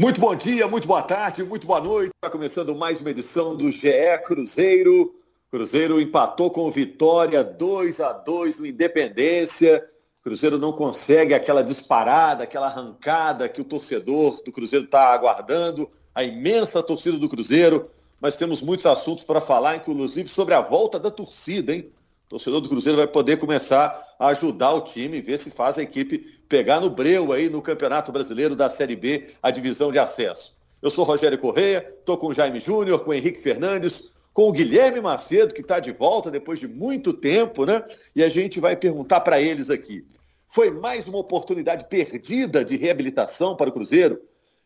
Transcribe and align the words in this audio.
Muito 0.00 0.20
bom 0.20 0.32
dia, 0.32 0.68
muito 0.68 0.86
boa 0.86 1.02
tarde, 1.02 1.42
muito 1.42 1.66
boa 1.66 1.80
noite. 1.80 2.12
Está 2.14 2.30
começando 2.30 2.72
mais 2.72 3.00
uma 3.00 3.10
edição 3.10 3.56
do 3.56 3.68
GE 3.68 3.90
Cruzeiro. 4.24 5.12
Cruzeiro 5.50 6.00
empatou 6.00 6.52
com 6.52 6.70
Vitória 6.70 7.42
2 7.42 7.98
a 7.98 8.12
2 8.12 8.60
no 8.60 8.66
Independência. 8.66 9.84
Cruzeiro 10.22 10.56
não 10.56 10.72
consegue 10.72 11.34
aquela 11.34 11.64
disparada, 11.64 12.44
aquela 12.44 12.68
arrancada 12.68 13.48
que 13.48 13.60
o 13.60 13.64
torcedor 13.64 14.40
do 14.44 14.52
Cruzeiro 14.52 14.84
está 14.84 15.12
aguardando, 15.12 15.90
a 16.14 16.22
imensa 16.22 16.80
torcida 16.80 17.18
do 17.18 17.28
Cruzeiro. 17.28 17.90
Mas 18.20 18.36
temos 18.36 18.62
muitos 18.62 18.86
assuntos 18.86 19.24
para 19.24 19.40
falar, 19.40 19.74
inclusive 19.74 20.28
sobre 20.28 20.54
a 20.54 20.60
volta 20.60 21.00
da 21.00 21.10
torcida, 21.10 21.74
hein? 21.74 21.90
Torcedor 22.28 22.60
do 22.60 22.68
Cruzeiro 22.68 22.98
vai 22.98 23.06
poder 23.06 23.38
começar 23.38 24.06
a 24.18 24.26
ajudar 24.28 24.72
o 24.72 24.82
time, 24.82 25.22
ver 25.22 25.38
se 25.38 25.50
faz 25.50 25.78
a 25.78 25.82
equipe 25.82 26.18
pegar 26.48 26.78
no 26.78 26.90
breu 26.90 27.32
aí 27.32 27.48
no 27.48 27.62
Campeonato 27.62 28.12
Brasileiro 28.12 28.54
da 28.54 28.68
Série 28.68 28.96
B, 28.96 29.28
a 29.42 29.50
divisão 29.50 29.90
de 29.90 29.98
acesso. 29.98 30.54
Eu 30.82 30.90
sou 30.90 31.04
Rogério 31.04 31.38
Correia, 31.38 31.94
estou 31.98 32.18
com 32.18 32.28
o 32.28 32.34
Jaime 32.34 32.60
Júnior, 32.60 33.00
com 33.00 33.10
o 33.10 33.14
Henrique 33.14 33.40
Fernandes, 33.40 34.12
com 34.34 34.48
o 34.48 34.52
Guilherme 34.52 35.00
Macedo, 35.00 35.54
que 35.54 35.62
está 35.62 35.80
de 35.80 35.90
volta 35.90 36.30
depois 36.30 36.60
de 36.60 36.68
muito 36.68 37.12
tempo, 37.12 37.64
né? 37.64 37.82
E 38.14 38.22
a 38.22 38.28
gente 38.28 38.60
vai 38.60 38.76
perguntar 38.76 39.20
para 39.20 39.40
eles 39.40 39.70
aqui. 39.70 40.04
Foi 40.48 40.70
mais 40.70 41.08
uma 41.08 41.18
oportunidade 41.18 41.86
perdida 41.88 42.64
de 42.64 42.76
reabilitação 42.76 43.56
para 43.56 43.70
o 43.70 43.72
Cruzeiro? 43.72 44.14
O 44.14 44.18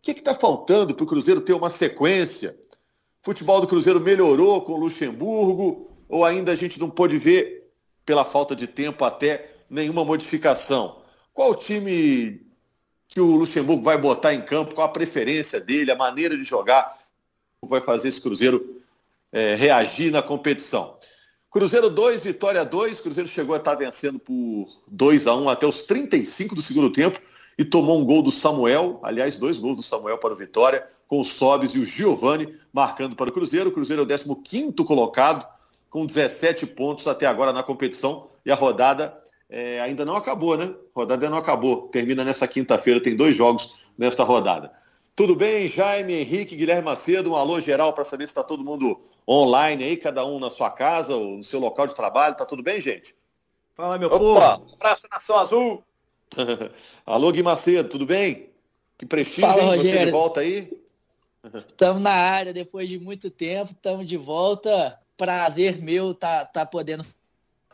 que 0.02 0.10
está 0.10 0.34
faltando 0.34 0.94
para 0.94 1.04
o 1.04 1.06
Cruzeiro 1.06 1.40
ter 1.40 1.54
uma 1.54 1.70
sequência? 1.70 2.56
Futebol 3.22 3.60
do 3.60 3.68
Cruzeiro 3.68 4.00
melhorou 4.00 4.62
com 4.62 4.72
o 4.72 4.80
Luxemburgo? 4.80 5.91
Ou 6.12 6.26
ainda 6.26 6.52
a 6.52 6.54
gente 6.54 6.78
não 6.78 6.90
pôde 6.90 7.16
ver, 7.16 7.70
pela 8.04 8.22
falta 8.22 8.54
de 8.54 8.66
tempo 8.66 9.02
até, 9.02 9.48
nenhuma 9.70 10.04
modificação? 10.04 10.98
Qual 11.32 11.54
time 11.54 12.42
que 13.08 13.18
o 13.18 13.34
Luxemburgo 13.34 13.82
vai 13.82 13.96
botar 13.96 14.34
em 14.34 14.42
campo, 14.42 14.74
qual 14.74 14.86
a 14.86 14.92
preferência 14.92 15.58
dele, 15.58 15.90
a 15.90 15.96
maneira 15.96 16.36
de 16.36 16.44
jogar, 16.44 16.98
vai 17.62 17.80
fazer 17.80 18.08
esse 18.08 18.20
Cruzeiro 18.20 18.82
é, 19.32 19.54
reagir 19.54 20.12
na 20.12 20.20
competição? 20.20 20.98
Cruzeiro 21.50 21.88
2, 21.88 22.22
Vitória 22.22 22.62
2. 22.62 23.00
Cruzeiro 23.00 23.28
chegou 23.28 23.54
a 23.54 23.58
estar 23.58 23.74
vencendo 23.74 24.18
por 24.18 24.66
2 24.88 25.26
a 25.26 25.34
1 25.34 25.48
até 25.48 25.66
os 25.66 25.80
35 25.80 26.54
do 26.54 26.60
segundo 26.60 26.90
tempo 26.90 27.18
e 27.56 27.64
tomou 27.64 27.98
um 27.98 28.04
gol 28.04 28.22
do 28.22 28.30
Samuel, 28.30 29.00
aliás, 29.02 29.38
dois 29.38 29.58
gols 29.58 29.78
do 29.78 29.82
Samuel 29.82 30.18
para 30.18 30.34
o 30.34 30.36
Vitória, 30.36 30.86
com 31.08 31.22
o 31.22 31.24
Sobes 31.24 31.70
e 31.70 31.78
o 31.78 31.86
Giovani 31.86 32.54
marcando 32.70 33.16
para 33.16 33.30
o 33.30 33.32
Cruzeiro. 33.32 33.70
O 33.70 33.72
Cruzeiro 33.72 34.06
é 34.06 34.14
o 34.26 34.36
15 34.36 34.72
colocado, 34.84 35.46
com 35.92 36.06
17 36.06 36.66
pontos 36.68 37.06
até 37.06 37.26
agora 37.26 37.52
na 37.52 37.62
competição 37.62 38.26
e 38.46 38.50
a 38.50 38.54
rodada 38.54 39.14
é, 39.48 39.78
ainda 39.82 40.06
não 40.06 40.16
acabou, 40.16 40.56
né? 40.56 40.64
A 40.64 40.98
rodada 41.00 41.26
ainda 41.26 41.28
não 41.28 41.36
acabou. 41.36 41.88
Termina 41.88 42.24
nessa 42.24 42.48
quinta-feira, 42.48 42.98
tem 42.98 43.14
dois 43.14 43.36
jogos 43.36 43.74
nesta 43.96 44.24
rodada. 44.24 44.72
Tudo 45.14 45.36
bem, 45.36 45.68
Jaime, 45.68 46.14
Henrique, 46.14 46.56
Guilherme 46.56 46.86
Macedo, 46.86 47.32
um 47.32 47.36
alô 47.36 47.60
geral 47.60 47.92
para 47.92 48.04
saber 48.04 48.26
se 48.26 48.30
está 48.30 48.42
todo 48.42 48.64
mundo 48.64 49.02
online 49.28 49.84
aí, 49.84 49.96
cada 49.98 50.24
um 50.24 50.38
na 50.38 50.48
sua 50.48 50.70
casa 50.70 51.14
ou 51.14 51.36
no 51.36 51.44
seu 51.44 51.60
local 51.60 51.86
de 51.86 51.94
trabalho. 51.94 52.34
Tá 52.36 52.46
tudo 52.46 52.62
bem, 52.62 52.80
gente? 52.80 53.14
Fala, 53.74 53.98
meu 53.98 54.08
Opa, 54.08 54.56
povo. 54.56 54.74
Abraço, 54.80 55.06
Nação 55.10 55.36
Azul. 55.36 55.84
alô, 57.04 57.30
Gui 57.30 57.42
Macedo, 57.42 57.90
tudo 57.90 58.06
bem? 58.06 58.48
Que 58.96 59.04
prestígio, 59.04 59.46
Fala, 59.46 59.62
hein? 59.62 59.68
Rogério. 59.76 59.98
Você 59.98 60.06
de 60.06 60.10
volta 60.10 60.40
aí? 60.40 60.82
Estamos 61.68 62.00
na 62.00 62.12
área 62.12 62.54
depois 62.54 62.88
de 62.88 62.98
muito 62.98 63.30
tempo, 63.30 63.72
estamos 63.72 64.06
de 64.06 64.16
volta 64.16 64.98
prazer 65.16 65.80
meu 65.80 66.14
tá, 66.14 66.44
tá 66.44 66.66
podendo 66.66 67.04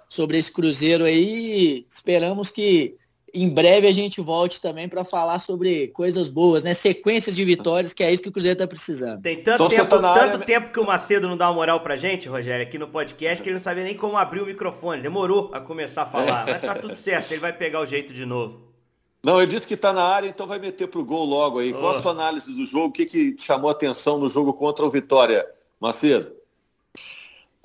sobre 0.08 0.38
esse 0.38 0.50
Cruzeiro 0.50 1.04
aí. 1.04 1.86
Esperamos 1.88 2.50
que 2.50 2.96
em 3.32 3.48
breve 3.48 3.86
a 3.86 3.92
gente 3.92 4.20
volte 4.20 4.60
também 4.60 4.88
para 4.88 5.04
falar 5.04 5.38
sobre 5.38 5.88
coisas 5.88 6.28
boas, 6.28 6.62
né? 6.62 6.72
Sequências 6.72 7.36
de 7.36 7.44
vitórias, 7.44 7.92
que 7.92 8.02
é 8.02 8.12
isso 8.12 8.22
que 8.22 8.28
o 8.28 8.32
Cruzeiro 8.32 8.54
está 8.54 8.66
precisando. 8.66 9.20
Tem 9.20 9.42
tanto, 9.42 9.68
tempo, 9.68 9.88
tanto 9.88 10.06
área... 10.06 10.38
tempo 10.38 10.72
que 10.72 10.80
o 10.80 10.86
Macedo 10.86 11.28
não 11.28 11.36
dá 11.36 11.48
uma 11.48 11.56
moral 11.56 11.80
pra 11.80 11.96
gente, 11.96 12.28
Rogério, 12.28 12.64
aqui 12.64 12.78
no 12.78 12.88
podcast, 12.88 13.42
que 13.42 13.48
ele 13.48 13.56
não 13.56 13.62
sabia 13.62 13.84
nem 13.84 13.96
como 13.96 14.16
abrir 14.16 14.40
o 14.40 14.46
microfone. 14.46 15.02
Demorou 15.02 15.50
a 15.52 15.60
começar 15.60 16.02
a 16.02 16.06
falar. 16.06 16.46
Mas 16.46 16.62
tá 16.62 16.74
tudo 16.74 16.94
certo, 16.94 17.32
ele 17.32 17.40
vai 17.40 17.52
pegar 17.52 17.80
o 17.80 17.86
jeito 17.86 18.14
de 18.14 18.24
novo. 18.24 18.66
Não, 19.22 19.42
ele 19.42 19.50
disse 19.50 19.66
que 19.66 19.74
está 19.74 19.92
na 19.92 20.02
área, 20.02 20.28
então 20.28 20.46
vai 20.46 20.58
meter 20.58 20.86
pro 20.86 21.04
gol 21.04 21.24
logo 21.26 21.58
aí. 21.58 21.74
Oh. 21.74 21.80
Qual 21.80 21.90
a 21.90 22.00
sua 22.00 22.12
análise 22.12 22.54
do 22.54 22.64
jogo? 22.64 22.86
O 22.86 22.92
que, 22.92 23.04
que 23.04 23.36
chamou 23.38 23.68
atenção 23.68 24.18
no 24.18 24.28
jogo 24.28 24.54
contra 24.54 24.86
o 24.86 24.90
Vitória, 24.90 25.46
Macedo? 25.80 26.37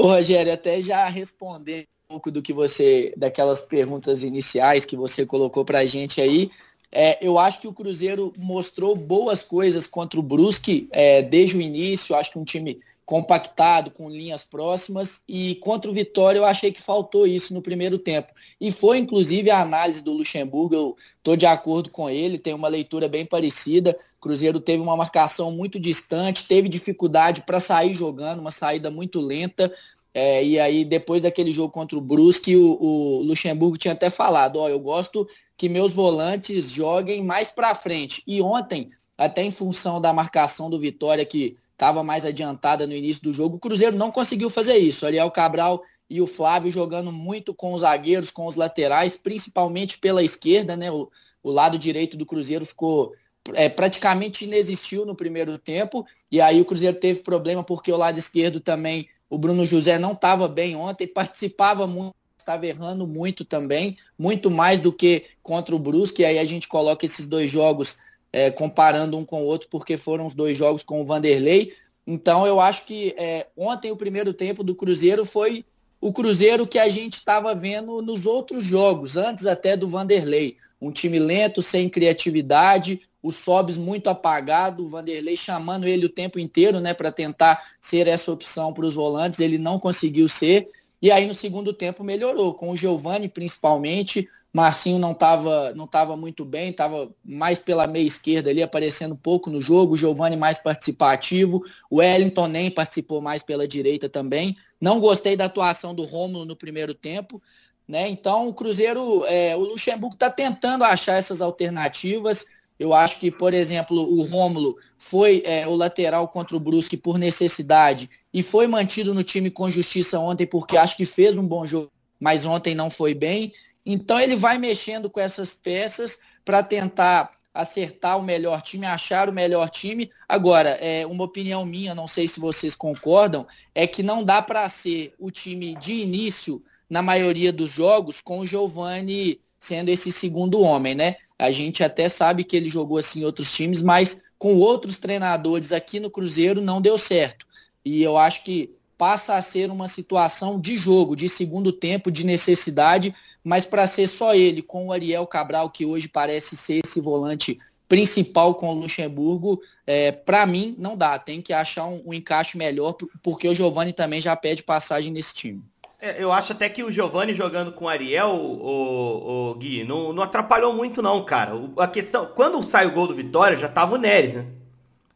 Ô, 0.03 0.07
Rogério, 0.07 0.51
até 0.51 0.81
já 0.81 1.07
respondendo 1.07 1.85
um 2.09 2.15
pouco 2.15 2.29
do 2.29 2.41
que 2.41 2.51
você, 2.51 3.13
daquelas 3.15 3.61
perguntas 3.61 4.21
iniciais 4.21 4.85
que 4.85 4.97
você 4.97 5.25
colocou 5.25 5.63
para 5.63 5.79
a 5.79 5.85
gente 5.85 6.19
aí, 6.19 6.51
é, 6.91 7.25
eu 7.25 7.39
acho 7.39 7.61
que 7.61 7.69
o 7.69 7.73
Cruzeiro 7.73 8.33
mostrou 8.37 8.97
boas 8.97 9.43
coisas 9.43 9.87
contra 9.87 10.19
o 10.19 10.23
Brusque 10.23 10.89
é, 10.91 11.21
desde 11.21 11.55
o 11.55 11.61
início. 11.61 12.17
Acho 12.17 12.33
que 12.33 12.37
um 12.37 12.43
time 12.43 12.81
compactado, 13.05 13.91
com 13.91 14.09
linhas 14.09 14.43
próximas. 14.43 15.21
E 15.27 15.55
contra 15.55 15.89
o 15.89 15.93
Vitória 15.93 16.39
eu 16.39 16.45
achei 16.45 16.71
que 16.71 16.81
faltou 16.81 17.27
isso 17.27 17.53
no 17.53 17.61
primeiro 17.61 17.97
tempo. 17.97 18.33
E 18.59 18.71
foi 18.71 18.97
inclusive 18.97 19.49
a 19.49 19.61
análise 19.61 20.03
do 20.03 20.13
Luxemburgo. 20.13 20.75
Eu 20.75 20.95
estou 21.17 21.35
de 21.35 21.45
acordo 21.45 21.89
com 21.89 22.09
ele, 22.09 22.39
tem 22.39 22.53
uma 22.53 22.67
leitura 22.67 23.07
bem 23.07 23.25
parecida. 23.25 23.97
Cruzeiro 24.21 24.59
teve 24.59 24.81
uma 24.81 24.95
marcação 24.95 25.51
muito 25.51 25.79
distante, 25.79 26.47
teve 26.47 26.69
dificuldade 26.69 27.43
para 27.45 27.59
sair 27.59 27.93
jogando, 27.93 28.39
uma 28.39 28.51
saída 28.51 28.89
muito 28.89 29.19
lenta. 29.19 29.71
É, 30.13 30.45
e 30.45 30.59
aí, 30.59 30.85
depois 30.85 31.23
daquele 31.23 31.51
jogo 31.51 31.73
contra 31.73 31.97
o 31.97 32.01
Brusque, 32.01 32.55
o, 32.55 32.77
o 32.79 33.23
Luxemburgo 33.23 33.77
tinha 33.77 33.93
até 33.93 34.09
falado: 34.09 34.57
Ó, 34.59 34.69
eu 34.69 34.79
gosto 34.79 35.27
que 35.57 35.67
meus 35.67 35.91
volantes 35.91 36.69
joguem 36.69 37.23
mais 37.23 37.49
para 37.49 37.73
frente. 37.73 38.21
E 38.27 38.41
ontem, 38.41 38.91
até 39.17 39.43
em 39.43 39.51
função 39.51 39.99
da 39.99 40.13
marcação 40.13 40.69
do 40.69 40.79
Vitória, 40.79 41.25
que 41.25 41.57
estava 41.73 42.03
mais 42.03 42.25
adiantada 42.25 42.87
no 42.87 42.93
início 42.93 43.23
do 43.23 43.33
jogo, 43.33 43.57
o 43.57 43.59
Cruzeiro 43.59 43.97
não 43.97 44.11
conseguiu 44.11 44.49
fazer 44.49 44.77
isso. 44.77 45.05
Ariel 45.05 45.29
Cabral 45.31 45.83
e 46.09 46.21
o 46.21 46.27
Flávio 46.27 46.71
jogando 46.71 47.11
muito 47.11 47.53
com 47.53 47.73
os 47.73 47.81
zagueiros, 47.81 48.31
com 48.31 48.45
os 48.45 48.55
laterais, 48.55 49.15
principalmente 49.15 49.97
pela 49.97 50.23
esquerda, 50.23 50.77
né? 50.77 50.91
O, 50.91 51.09
o 51.41 51.51
lado 51.51 51.77
direito 51.77 52.15
do 52.15 52.25
Cruzeiro 52.25 52.65
ficou 52.65 53.13
é, 53.53 53.67
praticamente 53.67 54.45
inexistiu 54.45 55.05
no 55.05 55.15
primeiro 55.15 55.57
tempo, 55.57 56.05
e 56.31 56.39
aí 56.39 56.61
o 56.61 56.65
Cruzeiro 56.65 56.99
teve 56.99 57.21
problema 57.21 57.63
porque 57.63 57.91
o 57.91 57.97
lado 57.97 58.17
esquerdo 58.17 58.59
também 58.59 59.09
o 59.33 59.37
Bruno 59.37 59.65
José 59.65 59.97
não 59.97 60.11
estava 60.11 60.47
bem 60.47 60.75
ontem, 60.75 61.07
participava 61.07 61.87
muito, 61.87 62.15
estava 62.37 62.67
errando 62.67 63.07
muito 63.07 63.43
também, 63.43 63.97
muito 64.17 64.51
mais 64.51 64.79
do 64.79 64.93
que 64.93 65.25
contra 65.41 65.75
o 65.75 65.79
Brusque. 65.79 66.23
Aí 66.23 66.37
a 66.37 66.45
gente 66.45 66.67
coloca 66.67 67.03
esses 67.03 67.27
dois 67.27 67.49
jogos 67.49 67.97
é, 68.33 68.49
comparando 68.49 69.15
um 69.15 69.23
com 69.23 69.43
o 69.43 69.45
outro, 69.45 69.69
porque 69.69 69.95
foram 69.95 70.25
os 70.25 70.33
dois 70.33 70.57
jogos 70.57 70.81
com 70.81 70.99
o 70.99 71.05
Vanderlei. 71.05 71.71
Então 72.05 72.45
eu 72.47 72.59
acho 72.59 72.85
que 72.85 73.13
é, 73.15 73.47
ontem 73.55 73.91
o 73.91 73.95
primeiro 73.95 74.33
tempo 74.33 74.63
do 74.63 74.75
Cruzeiro 74.75 75.23
foi 75.23 75.63
o 76.01 76.11
Cruzeiro 76.11 76.67
que 76.67 76.79
a 76.79 76.89
gente 76.89 77.13
estava 77.13 77.55
vendo 77.55 78.01
nos 78.01 78.25
outros 78.25 78.65
jogos, 78.65 79.15
antes 79.15 79.45
até 79.45 79.77
do 79.77 79.87
Vanderlei. 79.87 80.57
Um 80.81 80.91
time 80.91 81.17
lento, 81.17 81.61
sem 81.61 81.87
criatividade, 81.87 82.99
o 83.21 83.31
Sobs 83.31 83.77
muito 83.77 84.09
apagado, 84.09 84.83
o 84.83 84.89
Vanderlei 84.89 85.37
chamando 85.37 85.87
ele 85.87 86.05
o 86.05 86.09
tempo 86.09 86.37
inteiro, 86.37 86.81
né, 86.81 86.93
para 86.93 87.09
tentar 87.09 87.63
ser 87.79 88.05
essa 88.05 88.33
opção 88.33 88.73
para 88.73 88.85
os 88.85 88.95
volantes, 88.95 89.39
ele 89.39 89.57
não 89.57 89.79
conseguiu 89.79 90.27
ser. 90.27 90.69
E 91.01 91.09
aí 91.09 91.25
no 91.25 91.33
segundo 91.33 91.71
tempo 91.71 92.03
melhorou, 92.03 92.53
com 92.53 92.69
o 92.69 92.75
Giovani 92.75 93.29
principalmente, 93.29 94.27
Marcinho 94.53 94.99
não 94.99 95.13
estava 95.13 95.73
não 95.73 95.87
tava 95.87 96.15
muito 96.15 96.45
bem, 96.45 96.69
estava 96.69 97.09
mais 97.25 97.57
pela 97.57 97.87
meia 97.87 98.05
esquerda 98.05 98.51
ali, 98.51 98.61
aparecendo 98.61 99.15
pouco 99.15 99.49
no 99.49 99.59
jogo, 99.59 99.97
Giovani 99.97 100.35
mais 100.35 100.59
participativo, 100.59 101.63
o 101.89 101.97
Wellington 101.97 102.47
nem 102.47 102.69
participou 102.69 103.19
mais 103.19 103.41
pela 103.41 103.67
direita 103.67 104.07
também. 104.07 104.55
Não 104.79 104.99
gostei 104.99 105.35
da 105.35 105.45
atuação 105.45 105.95
do 105.95 106.03
Rômulo 106.03 106.45
no 106.45 106.55
primeiro 106.55 106.93
tempo, 106.93 107.41
né? 107.87 108.07
Então 108.07 108.47
o 108.47 108.53
Cruzeiro, 108.53 109.25
é, 109.25 109.55
o 109.55 109.61
Luxemburgo 109.61 110.13
está 110.15 110.29
tentando 110.29 110.83
achar 110.83 111.17
essas 111.17 111.41
alternativas, 111.41 112.45
eu 112.79 112.93
acho 112.93 113.19
que, 113.19 113.31
por 113.31 113.53
exemplo, 113.53 113.97
o 113.97 114.21
Rômulo 114.23 114.77
foi 114.97 115.41
é, 115.45 115.67
o 115.67 115.75
lateral 115.75 116.27
contra 116.27 116.57
o 116.57 116.59
Brusque 116.59 116.97
por 116.97 117.17
necessidade 117.17 118.09
e 118.33 118.43
foi 118.43 118.67
mantido 118.67 119.13
no 119.13 119.23
time 119.23 119.49
com 119.49 119.69
justiça 119.69 120.19
ontem 120.19 120.45
porque 120.45 120.77
acho 120.77 120.97
que 120.97 121.05
fez 121.05 121.37
um 121.37 121.47
bom 121.47 121.65
jogo, 121.65 121.91
mas 122.19 122.45
ontem 122.45 122.75
não 122.75 122.89
foi 122.89 123.13
bem. 123.13 123.51
Então 123.85 124.19
ele 124.19 124.35
vai 124.35 124.57
mexendo 124.57 125.09
com 125.09 125.19
essas 125.19 125.53
peças 125.53 126.19
para 126.45 126.63
tentar 126.63 127.31
acertar 127.53 128.17
o 128.17 128.23
melhor 128.23 128.61
time, 128.61 128.85
achar 128.85 129.29
o 129.29 129.33
melhor 129.33 129.69
time. 129.69 130.09
Agora, 130.27 130.69
é 130.81 131.05
uma 131.05 131.23
opinião 131.23 131.65
minha, 131.65 131.93
não 131.93 132.07
sei 132.07 132.27
se 132.27 132.39
vocês 132.39 132.75
concordam, 132.75 133.45
é 133.75 133.85
que 133.85 134.01
não 134.01 134.23
dá 134.23 134.41
para 134.41 134.67
ser 134.67 135.13
o 135.19 135.29
time 135.29 135.75
de 135.75 135.93
início 135.93 136.63
na 136.89 137.01
maioria 137.01 137.53
dos 137.53 137.71
jogos 137.71 138.21
com 138.21 138.39
o 138.39 138.45
Giovani 138.45 139.39
sendo 139.59 139.89
esse 139.89 140.11
segundo 140.11 140.59
homem, 140.59 140.93
né? 140.93 141.15
A 141.39 141.49
gente 141.51 141.83
até 141.83 142.09
sabe 142.09 142.43
que 142.43 142.55
ele 142.57 142.69
jogou 142.69 142.97
assim 142.97 143.21
em 143.21 143.25
outros 143.25 143.51
times, 143.51 143.81
mas 143.81 144.21
com 144.37 144.57
outros 144.57 144.97
treinadores 144.97 145.71
aqui 145.71 145.99
no 145.99 146.11
Cruzeiro 146.11 146.59
não 146.59 146.81
deu 146.81 146.97
certo. 146.97 147.47
E 147.85 148.03
eu 148.03 148.17
acho 148.17 148.43
que 148.43 148.71
passa 148.97 149.35
a 149.35 149.41
ser 149.41 149.69
uma 149.69 149.87
situação 149.87 150.59
de 150.59 150.77
jogo, 150.77 151.15
de 151.15 151.27
segundo 151.27 151.71
tempo, 151.71 152.11
de 152.11 152.23
necessidade, 152.23 153.13
mas 153.43 153.65
para 153.65 153.87
ser 153.87 154.07
só 154.07 154.33
ele, 154.33 154.61
com 154.61 154.87
o 154.87 154.91
Ariel 154.91 155.27
Cabral, 155.27 155.69
que 155.69 155.85
hoje 155.85 156.07
parece 156.07 156.55
ser 156.55 156.81
esse 156.85 157.01
volante 157.01 157.59
principal 157.87 158.55
com 158.55 158.69
o 158.69 158.73
Luxemburgo, 158.73 159.61
é, 159.85 160.11
para 160.11 160.45
mim, 160.45 160.75
não 160.79 160.95
dá. 160.95 161.19
Tem 161.19 161.41
que 161.41 161.53
achar 161.53 161.85
um, 161.85 162.01
um 162.05 162.13
encaixe 162.13 162.57
melhor, 162.57 162.95
porque 163.21 163.47
o 163.47 163.53
Giovani 163.53 163.93
também 163.93 164.21
já 164.21 164.35
pede 164.35 164.63
passagem 164.63 165.11
nesse 165.11 165.33
time. 165.33 165.61
É, 165.99 166.21
eu 166.21 166.31
acho 166.31 166.53
até 166.53 166.67
que 166.67 166.83
o 166.83 166.91
Giovani 166.91 167.33
jogando 167.33 167.71
com 167.71 167.85
o 167.85 167.87
Ariel, 167.87 168.29
o, 168.29 169.51
o 169.51 169.55
Gui, 169.55 169.83
não, 169.83 170.11
não 170.11 170.23
atrapalhou 170.23 170.73
muito, 170.73 171.01
não, 171.01 171.23
cara. 171.23 171.53
A 171.77 171.87
questão. 171.87 172.25
Quando 172.25 172.61
sai 172.63 172.87
o 172.87 172.91
gol 172.91 173.07
do 173.07 173.15
Vitória, 173.15 173.55
já 173.55 173.69
tava 173.69 173.95
o 173.95 173.97
Neres, 173.97 174.33
né? 174.33 174.45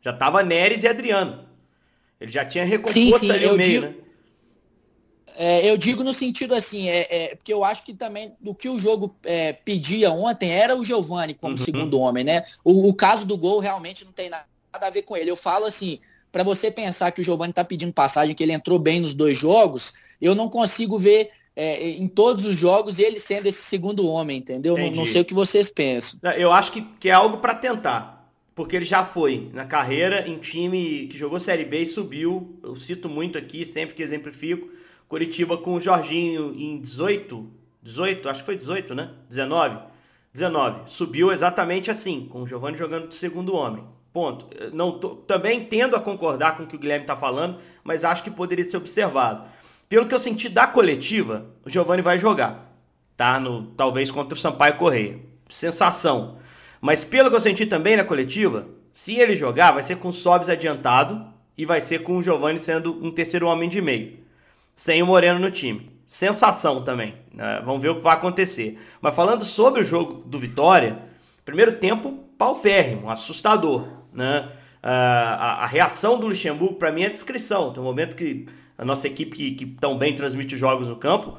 Já 0.01 0.13
tava 0.13 0.44
Neres 0.44 0.83
e 0.83 0.88
Adriano. 0.88 1.46
Ele 2.19 2.31
já 2.31 2.45
tinha 2.45 2.65
recomposto 2.65 2.93
sim, 2.93 3.11
sim, 3.11 3.31
ali 3.31 3.45
o 3.45 3.55
meio, 3.55 3.61
digo, 3.61 3.85
né? 3.85 3.95
É, 5.39 5.69
eu 5.69 5.77
digo 5.77 6.03
no 6.03 6.13
sentido 6.13 6.55
assim, 6.55 6.89
é, 6.89 7.07
é, 7.11 7.35
porque 7.35 7.53
eu 7.53 7.63
acho 7.63 7.83
que 7.83 7.93
também 7.93 8.35
o 8.43 8.55
que 8.55 8.67
o 8.67 8.79
jogo 8.79 9.15
é, 9.23 9.53
pedia 9.53 10.09
ontem 10.09 10.49
era 10.49 10.75
o 10.75 10.83
Giovani 10.83 11.35
como 11.35 11.55
uhum. 11.55 11.63
segundo 11.63 11.99
homem, 11.99 12.23
né? 12.23 12.43
O, 12.63 12.89
o, 12.89 12.93
caso 12.93 13.23
do 13.23 13.37
gol 13.37 13.59
realmente 13.59 14.03
não 14.03 14.11
tem 14.11 14.31
nada 14.31 14.47
a 14.73 14.89
ver 14.89 15.03
com 15.03 15.15
ele. 15.15 15.29
Eu 15.29 15.35
falo 15.35 15.65
assim, 15.65 15.99
para 16.31 16.41
você 16.41 16.71
pensar 16.71 17.11
que 17.11 17.21
o 17.21 17.23
Giovani 17.23 17.53
tá 17.53 17.63
pedindo 17.63 17.93
passagem, 17.93 18.33
que 18.33 18.41
ele 18.41 18.51
entrou 18.51 18.79
bem 18.79 18.99
nos 18.99 19.13
dois 19.13 19.37
jogos, 19.37 19.93
eu 20.19 20.33
não 20.33 20.49
consigo 20.49 20.97
ver 20.97 21.29
é, 21.55 21.87
em 21.87 22.07
todos 22.07 22.43
os 22.43 22.55
jogos 22.55 22.97
ele 22.97 23.19
sendo 23.19 23.45
esse 23.45 23.61
segundo 23.61 24.07
homem, 24.07 24.39
entendeu? 24.39 24.75
Não, 24.75 24.89
não, 24.89 25.05
sei 25.05 25.21
o 25.21 25.25
que 25.25 25.35
vocês 25.35 25.69
pensam. 25.69 26.19
Eu 26.35 26.51
acho 26.51 26.71
que, 26.71 26.81
que 26.99 27.09
é 27.09 27.13
algo 27.13 27.37
para 27.37 27.53
tentar 27.53 28.16
porque 28.57 28.75
ele 28.75 28.86
já 28.86 29.06
foi 29.06 29.51
na 29.54 29.65
carreira 29.65 30.27
em 30.27 30.39
time 30.39 31.07
que 31.12 31.15
jogou 31.15 31.39
Série 31.39 31.63
B 31.63 31.81
e 31.81 31.86
subiu. 31.86 32.59
Eu 32.63 32.75
cito 32.75 33.07
muito 33.07 33.38
aqui, 33.38 33.63
sempre 33.63 33.94
que 33.94 34.01
exemplifico, 34.01 34.68
Curitiba 35.07 35.59
com 35.59 35.75
o 35.75 35.80
Jorginho 35.80 36.56
em 36.57 36.81
18, 36.81 37.48
18, 37.83 38.27
acho 38.27 38.39
que 38.39 38.45
foi 38.48 38.57
18, 38.57 38.95
né? 38.95 39.12
19. 39.30 39.77
19. 40.33 40.89
Subiu 40.89 41.31
exatamente 41.31 41.92
assim, 41.92 42.27
com 42.31 42.42
o 42.42 42.48
Giovani 42.48 42.75
jogando 42.75 43.07
de 43.07 43.13
segundo 43.13 43.54
homem. 43.54 43.83
Ponto. 44.12 44.48
Não 44.74 44.98
tô, 44.98 45.09
também 45.09 45.65
tendo 45.65 45.95
a 45.95 46.00
concordar 46.00 46.57
com 46.57 46.63
o 46.63 46.68
que 46.68 46.75
o 46.75 46.80
Guilherme 46.80 47.04
está 47.04 47.15
falando, 47.15 47.59
mas 47.83 48.04
acho 48.04 48.24
que 48.24 48.31
poderia 48.31 48.65
ser 48.65 48.77
observado. 48.77 49.48
Pelo 49.88 50.07
que 50.07 50.15
eu 50.15 50.19
senti 50.19 50.50
da 50.50 50.65
coletiva, 50.65 51.45
o 51.63 51.69
Giovani 51.69 52.01
vai 52.01 52.18
jogar, 52.18 52.75
tá? 53.15 53.39
No, 53.39 53.68
talvez 53.77 54.09
contra 54.09 54.36
o 54.36 54.42
Sampaio 54.42 54.77
Correia. 54.77 55.19
Sensação. 55.48 56.39
Mas 56.87 57.03
pelo 57.03 57.29
que 57.29 57.35
eu 57.35 57.41
senti 57.41 57.65
também 57.65 57.97
na 57.97 58.05
coletiva, 58.05 58.65
se 58.93 59.19
ele 59.19 59.35
jogar, 59.35 59.73
vai 59.73 59.83
ser 59.83 59.97
com 59.97 60.07
o 60.07 60.13
Sobs 60.13 60.47
adiantado 60.47 61.27
e 61.57 61.65
vai 61.65 61.81
ser 61.81 62.01
com 62.01 62.15
o 62.15 62.23
Giovani 62.23 62.57
sendo 62.57 63.05
um 63.05 63.11
terceiro 63.11 63.45
homem 63.45 63.67
de 63.67 63.81
meio 63.81 64.19
sem 64.73 65.03
o 65.03 65.05
Moreno 65.05 65.37
no 65.37 65.51
time. 65.51 65.91
Sensação 66.05 66.81
também. 66.85 67.15
Né? 67.33 67.61
Vamos 67.65 67.81
ver 67.81 67.89
o 67.89 67.95
que 67.95 68.01
vai 68.01 68.13
acontecer. 68.13 68.79
Mas 69.01 69.13
falando 69.13 69.43
sobre 69.43 69.81
o 69.81 69.83
jogo 69.83 70.23
do 70.25 70.39
Vitória, 70.39 70.97
primeiro 71.43 71.73
tempo 71.73 72.23
paupérrimo, 72.37 73.09
assustador. 73.09 73.85
Né? 74.13 74.49
a, 74.81 75.63
a, 75.63 75.65
reação 75.65 76.17
do 76.17 76.27
Luxemburgo, 76.27 76.75
para 76.75 76.89
mim, 76.89 77.03
é 77.03 77.09
descrição. 77.09 77.73
Tem 77.73 77.83
um 77.83 77.85
momento 77.85 78.15
que 78.15 78.45
a 78.77 78.85
nossa 78.85 79.07
equipe, 79.07 79.35
que, 79.35 79.51
que 79.55 79.65
tão 79.65 79.97
bem 79.97 80.15
transmite 80.15 80.53
os 80.53 80.59
jogos 80.61 80.87
no 80.87 80.95
campo, 80.95 81.37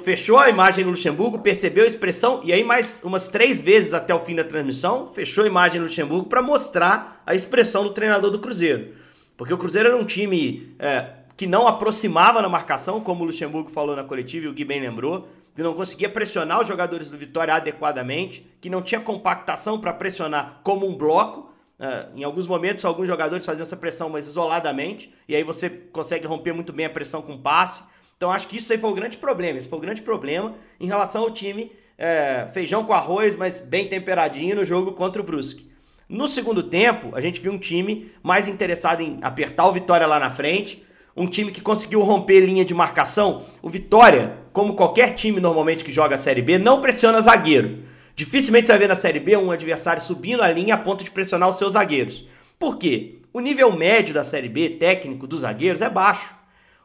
fechou 0.00 0.38
a 0.38 0.48
imagem 0.48 0.84
do 0.84 0.90
Luxemburgo, 0.90 1.38
percebeu 1.38 1.84
a 1.84 1.86
expressão 1.86 2.40
e 2.42 2.52
aí 2.52 2.64
mais 2.64 3.02
umas 3.04 3.28
três 3.28 3.60
vezes 3.60 3.94
até 3.94 4.14
o 4.14 4.20
fim 4.20 4.34
da 4.34 4.44
transmissão, 4.44 5.06
fechou 5.06 5.44
a 5.44 5.46
imagem 5.46 5.80
do 5.80 5.86
Luxemburgo 5.86 6.28
para 6.28 6.42
mostrar 6.42 7.22
a 7.24 7.34
expressão 7.34 7.84
do 7.84 7.90
treinador 7.90 8.30
do 8.30 8.38
Cruzeiro. 8.38 8.94
Porque 9.36 9.54
o 9.54 9.58
Cruzeiro 9.58 9.88
era 9.88 9.96
um 9.96 10.04
time 10.04 10.74
é, 10.80 11.10
que 11.36 11.46
não 11.46 11.68
aproximava 11.68 12.42
na 12.42 12.48
marcação, 12.48 13.00
como 13.00 13.22
o 13.22 13.26
Luxemburgo 13.26 13.70
falou 13.70 13.94
na 13.94 14.02
coletiva 14.02 14.46
e 14.46 14.48
o 14.48 14.52
Gui 14.52 14.64
bem 14.64 14.80
lembrou, 14.80 15.28
que 15.54 15.62
não 15.62 15.74
conseguia 15.74 16.08
pressionar 16.08 16.60
os 16.60 16.66
jogadores 16.66 17.10
do 17.10 17.16
Vitória 17.16 17.54
adequadamente, 17.54 18.44
que 18.60 18.68
não 18.68 18.82
tinha 18.82 19.00
compactação 19.00 19.80
para 19.80 19.92
pressionar 19.92 20.60
como 20.64 20.84
um 20.84 20.96
bloco. 20.96 21.52
Uh, 21.78 22.16
em 22.16 22.24
alguns 22.24 22.48
momentos, 22.48 22.84
alguns 22.84 23.06
jogadores 23.06 23.46
faziam 23.46 23.64
essa 23.64 23.76
pressão, 23.76 24.08
mas 24.08 24.26
isoladamente, 24.26 25.14
e 25.28 25.36
aí 25.36 25.44
você 25.44 25.70
consegue 25.70 26.26
romper 26.26 26.52
muito 26.52 26.72
bem 26.72 26.86
a 26.86 26.90
pressão 26.90 27.22
com 27.22 27.38
passe. 27.38 27.84
Então, 28.18 28.32
acho 28.32 28.48
que 28.48 28.56
isso 28.56 28.72
aí 28.72 28.78
foi 28.78 28.90
o 28.90 28.94
grande 28.94 29.16
problema. 29.16 29.60
Esse 29.60 29.68
foi 29.68 29.78
o 29.78 29.80
grande 29.80 30.02
problema 30.02 30.56
em 30.80 30.88
relação 30.88 31.22
ao 31.22 31.30
time 31.30 31.70
é, 31.96 32.48
feijão 32.52 32.84
com 32.84 32.92
arroz, 32.92 33.36
mas 33.36 33.60
bem 33.60 33.86
temperadinho 33.86 34.56
no 34.56 34.64
jogo 34.64 34.90
contra 34.90 35.22
o 35.22 35.24
Brusque. 35.24 35.70
No 36.08 36.26
segundo 36.26 36.64
tempo, 36.64 37.14
a 37.14 37.20
gente 37.20 37.40
viu 37.40 37.52
um 37.52 37.58
time 37.58 38.10
mais 38.20 38.48
interessado 38.48 39.02
em 39.02 39.20
apertar 39.22 39.68
o 39.68 39.72
Vitória 39.72 40.04
lá 40.04 40.18
na 40.18 40.30
frente, 40.30 40.84
um 41.16 41.28
time 41.28 41.52
que 41.52 41.60
conseguiu 41.60 42.00
romper 42.00 42.40
linha 42.40 42.64
de 42.64 42.74
marcação. 42.74 43.44
O 43.62 43.70
Vitória, 43.70 44.36
como 44.52 44.74
qualquer 44.74 45.14
time 45.14 45.40
normalmente 45.40 45.84
que 45.84 45.92
joga 45.92 46.16
a 46.16 46.18
Série 46.18 46.42
B, 46.42 46.58
não 46.58 46.80
pressiona 46.80 47.20
zagueiro. 47.20 47.84
Dificilmente 48.16 48.66
você 48.66 48.72
vai 48.72 48.80
ver 48.80 48.88
na 48.88 48.96
Série 48.96 49.20
B 49.20 49.36
um 49.36 49.52
adversário 49.52 50.02
subindo 50.02 50.42
a 50.42 50.50
linha 50.50 50.74
a 50.74 50.78
ponto 50.78 51.04
de 51.04 51.10
pressionar 51.12 51.48
os 51.48 51.56
seus 51.56 51.74
zagueiros. 51.74 52.26
Por 52.58 52.78
quê? 52.78 53.20
O 53.32 53.38
nível 53.38 53.70
médio 53.70 54.12
da 54.12 54.24
Série 54.24 54.48
B, 54.48 54.70
técnico 54.70 55.24
dos 55.24 55.42
zagueiros, 55.42 55.80
é 55.80 55.88
baixo. 55.88 56.37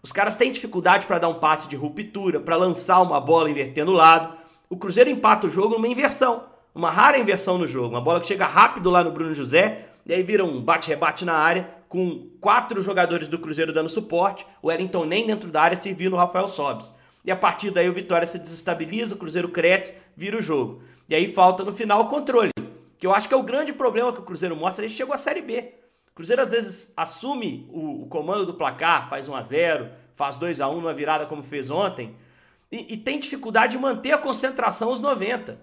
Os 0.03 0.11
caras 0.11 0.35
têm 0.35 0.51
dificuldade 0.51 1.05
para 1.05 1.17
dar 1.17 1.29
um 1.29 1.39
passe 1.39 1.69
de 1.69 1.77
ruptura, 1.77 2.37
para 2.41 2.57
lançar 2.57 3.01
uma 3.01 3.21
bola 3.21 3.49
invertendo 3.49 3.91
o 3.91 3.95
lado. 3.95 4.37
O 4.69 4.75
Cruzeiro 4.75 5.09
empata 5.09 5.47
o 5.47 5.49
jogo 5.49 5.75
numa 5.75 5.87
inversão, 5.87 6.43
uma 6.75 6.91
rara 6.91 7.17
inversão 7.17 7.57
no 7.57 7.65
jogo. 7.65 7.87
Uma 7.87 8.01
bola 8.01 8.19
que 8.19 8.27
chega 8.27 8.45
rápido 8.45 8.89
lá 8.89 9.01
no 9.01 9.11
Bruno 9.11 9.33
José, 9.33 9.85
e 10.05 10.13
aí 10.13 10.21
vira 10.21 10.43
um 10.43 10.61
bate-rebate 10.61 11.23
na 11.23 11.35
área 11.35 11.69
com 11.87 12.27
quatro 12.41 12.81
jogadores 12.81 13.29
do 13.29 13.39
Cruzeiro 13.39 13.71
dando 13.71 13.87
suporte, 13.87 14.45
o 14.61 14.67
Wellington 14.67 15.05
nem 15.05 15.25
dentro 15.25 15.49
da 15.49 15.61
área 15.61 15.77
servindo 15.77 16.13
o 16.13 16.17
Rafael 16.17 16.49
Sobes. 16.49 16.91
E 17.23 17.31
a 17.31 17.35
partir 17.37 17.71
daí 17.71 17.87
o 17.87 17.93
Vitória 17.93 18.27
se 18.27 18.37
desestabiliza, 18.37 19.15
o 19.15 19.17
Cruzeiro 19.17 19.47
cresce, 19.47 19.93
vira 20.17 20.37
o 20.37 20.41
jogo. 20.41 20.81
E 21.07 21.15
aí 21.15 21.27
falta 21.27 21.63
no 21.63 21.73
final 21.73 22.01
o 22.01 22.07
controle, 22.09 22.51
que 22.97 23.07
eu 23.07 23.13
acho 23.13 23.29
que 23.29 23.33
é 23.33 23.37
o 23.37 23.43
grande 23.43 23.71
problema 23.71 24.11
que 24.11 24.19
o 24.19 24.23
Cruzeiro 24.23 24.55
mostra, 24.55 24.83
ele 24.83 24.93
chegou 24.93 25.15
à 25.15 25.17
Série 25.17 25.41
B. 25.41 25.75
O 26.13 26.15
Cruzeiro 26.15 26.43
às 26.43 26.51
vezes 26.51 26.93
assume 26.95 27.67
o, 27.71 28.03
o 28.03 28.07
comando 28.07 28.45
do 28.45 28.53
placar, 28.53 29.09
faz 29.09 29.27
1 29.27 29.35
a 29.35 29.41
0 29.41 29.89
faz 30.15 30.37
2 30.37 30.61
a 30.61 30.69
1 30.69 30.75
numa 30.75 30.93
virada 30.93 31.25
como 31.25 31.41
fez 31.41 31.71
ontem, 31.71 32.15
e, 32.71 32.93
e 32.93 32.97
tem 32.97 33.19
dificuldade 33.19 33.73
de 33.73 33.79
manter 33.79 34.11
a 34.11 34.17
concentração 34.19 34.89
aos 34.89 34.99
90. 34.99 35.59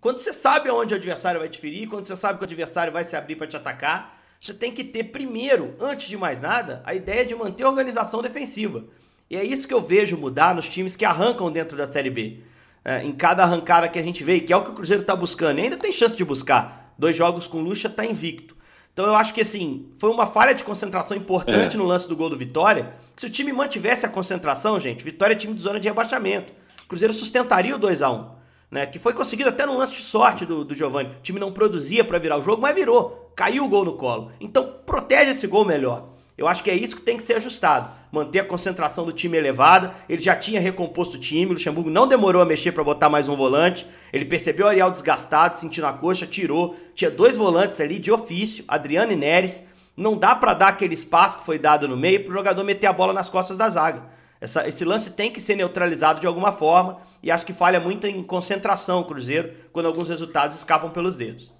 Quando 0.00 0.18
você 0.18 0.32
sabe 0.32 0.68
aonde 0.68 0.94
o 0.94 0.96
adversário 0.96 1.40
vai 1.40 1.48
te 1.48 1.58
ferir, 1.58 1.88
quando 1.88 2.04
você 2.04 2.14
sabe 2.14 2.38
que 2.38 2.44
o 2.44 2.46
adversário 2.46 2.92
vai 2.92 3.02
se 3.02 3.16
abrir 3.16 3.34
para 3.34 3.48
te 3.48 3.56
atacar, 3.56 4.22
você 4.40 4.54
tem 4.54 4.72
que 4.72 4.84
ter 4.84 5.04
primeiro, 5.04 5.74
antes 5.80 6.08
de 6.08 6.16
mais 6.16 6.40
nada, 6.40 6.80
a 6.84 6.94
ideia 6.94 7.24
de 7.24 7.34
manter 7.34 7.64
a 7.64 7.68
organização 7.68 8.22
defensiva. 8.22 8.84
E 9.28 9.36
é 9.36 9.44
isso 9.44 9.66
que 9.66 9.74
eu 9.74 9.80
vejo 9.80 10.16
mudar 10.16 10.54
nos 10.54 10.68
times 10.68 10.94
que 10.94 11.04
arrancam 11.04 11.50
dentro 11.50 11.76
da 11.76 11.88
Série 11.88 12.10
B. 12.10 12.40
É, 12.84 13.02
em 13.02 13.12
cada 13.12 13.44
arrancada 13.44 13.88
que 13.88 13.98
a 13.98 14.02
gente 14.02 14.22
vê, 14.22 14.38
que 14.38 14.52
é 14.52 14.56
o 14.56 14.62
que 14.62 14.70
o 14.70 14.74
Cruzeiro 14.74 15.02
está 15.02 15.14
buscando, 15.16 15.58
e 15.58 15.62
ainda 15.62 15.76
tem 15.76 15.92
chance 15.92 16.16
de 16.16 16.24
buscar. 16.24 16.92
Dois 16.98 17.16
jogos 17.16 17.46
com 17.46 17.60
Lucha 17.60 17.86
está 17.88 18.04
invicto. 18.04 18.56
Então 18.92 19.06
eu 19.06 19.14
acho 19.14 19.32
que 19.32 19.40
assim, 19.40 19.86
foi 19.98 20.10
uma 20.10 20.26
falha 20.26 20.54
de 20.54 20.64
concentração 20.64 21.16
importante 21.16 21.76
é. 21.76 21.78
no 21.78 21.84
lance 21.84 22.06
do 22.06 22.16
gol 22.16 22.28
do 22.28 22.36
Vitória. 22.36 22.94
se 23.16 23.26
o 23.26 23.30
time 23.30 23.52
mantivesse 23.52 24.04
a 24.04 24.08
concentração, 24.08 24.78
gente, 24.78 25.02
Vitória 25.02 25.34
é 25.34 25.36
time 25.36 25.54
de 25.54 25.62
zona 25.62 25.80
de 25.80 25.88
rebaixamento. 25.88 26.52
O 26.84 26.88
Cruzeiro 26.88 27.12
sustentaria 27.12 27.74
o 27.74 27.78
2 27.78 28.02
a 28.02 28.10
1 28.10 28.42
né? 28.72 28.86
Que 28.86 28.98
foi 28.98 29.12
conseguido 29.12 29.50
até 29.50 29.66
no 29.66 29.76
lance 29.76 29.92
de 29.92 30.00
sorte 30.00 30.46
do, 30.46 30.64
do 30.64 30.74
Giovani. 30.74 31.10
O 31.10 31.22
time 31.22 31.38
não 31.38 31.52
produzia 31.52 32.02
para 32.02 32.18
virar 32.18 32.38
o 32.38 32.42
jogo, 32.42 32.62
mas 32.62 32.74
virou. 32.74 33.30
Caiu 33.36 33.66
o 33.66 33.68
gol 33.68 33.84
no 33.84 33.92
colo. 33.92 34.32
Então 34.40 34.76
protege 34.86 35.32
esse 35.32 35.46
gol 35.46 35.66
melhor. 35.66 36.08
Eu 36.42 36.48
acho 36.48 36.64
que 36.64 36.70
é 36.72 36.74
isso 36.74 36.96
que 36.96 37.02
tem 37.02 37.16
que 37.16 37.22
ser 37.22 37.34
ajustado. 37.34 37.88
Manter 38.10 38.40
a 38.40 38.44
concentração 38.44 39.06
do 39.06 39.12
time 39.12 39.38
elevada. 39.38 39.94
Ele 40.08 40.20
já 40.20 40.34
tinha 40.34 40.60
recomposto 40.60 41.16
o 41.16 41.20
time. 41.20 41.46
O 41.46 41.50
Luxemburgo 41.50 41.88
não 41.88 42.08
demorou 42.08 42.42
a 42.42 42.44
mexer 42.44 42.72
para 42.72 42.82
botar 42.82 43.08
mais 43.08 43.28
um 43.28 43.36
volante. 43.36 43.86
Ele 44.12 44.24
percebeu 44.24 44.66
o 44.66 44.68
Ariel 44.68 44.90
desgastado, 44.90 45.56
sentindo 45.56 45.86
a 45.86 45.92
coxa, 45.92 46.26
tirou. 46.26 46.74
Tinha 46.96 47.08
dois 47.08 47.36
volantes 47.36 47.80
ali 47.80 48.00
de 48.00 48.10
ofício, 48.10 48.64
Adriano 48.66 49.12
e 49.12 49.16
Neres. 49.16 49.62
Não 49.96 50.18
dá 50.18 50.34
para 50.34 50.52
dar 50.52 50.68
aquele 50.70 50.94
espaço 50.94 51.38
que 51.38 51.44
foi 51.44 51.60
dado 51.60 51.86
no 51.86 51.96
meio 51.96 52.24
para 52.24 52.32
o 52.32 52.36
jogador 52.36 52.64
meter 52.64 52.88
a 52.88 52.92
bola 52.92 53.12
nas 53.12 53.28
costas 53.28 53.56
da 53.56 53.68
zaga. 53.68 54.02
Essa, 54.40 54.66
esse 54.66 54.84
lance 54.84 55.12
tem 55.12 55.30
que 55.30 55.40
ser 55.40 55.54
neutralizado 55.54 56.20
de 56.20 56.26
alguma 56.26 56.50
forma 56.50 56.98
e 57.22 57.30
acho 57.30 57.46
que 57.46 57.52
falha 57.52 57.78
muito 57.78 58.04
em 58.08 58.20
concentração 58.20 58.98
o 58.98 59.04
Cruzeiro 59.04 59.52
quando 59.72 59.86
alguns 59.86 60.08
resultados 60.08 60.56
escapam 60.56 60.90
pelos 60.90 61.14
dedos. 61.14 61.52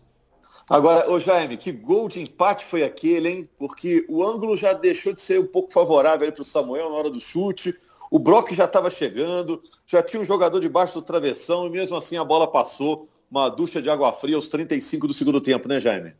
Agora, 0.70 1.10
ô 1.10 1.18
Jaime, 1.18 1.56
que 1.56 1.72
gol 1.72 2.08
de 2.08 2.20
empate 2.20 2.64
foi 2.64 2.82
aquele, 2.82 3.28
hein? 3.28 3.48
Porque 3.58 4.04
o 4.08 4.24
ângulo 4.24 4.56
já 4.56 4.72
deixou 4.72 5.12
de 5.12 5.20
ser 5.20 5.40
um 5.40 5.46
pouco 5.46 5.72
favorável 5.72 6.30
para 6.32 6.42
o 6.42 6.44
Samuel 6.44 6.90
na 6.90 6.96
hora 6.96 7.10
do 7.10 7.20
chute. 7.20 7.74
O 8.10 8.18
Brock 8.18 8.52
já 8.52 8.64
estava 8.64 8.90
chegando, 8.90 9.62
já 9.86 10.02
tinha 10.02 10.20
um 10.20 10.24
jogador 10.24 10.60
debaixo 10.60 10.94
do 10.94 11.02
travessão 11.02 11.66
e 11.66 11.70
mesmo 11.70 11.96
assim 11.96 12.16
a 12.16 12.24
bola 12.24 12.46
passou. 12.46 13.08
Uma 13.30 13.48
ducha 13.48 13.80
de 13.80 13.88
água 13.88 14.12
fria 14.12 14.36
aos 14.36 14.48
35 14.48 15.08
do 15.08 15.14
segundo 15.14 15.40
tempo, 15.40 15.66
né, 15.66 15.80
Jaime? 15.80 16.14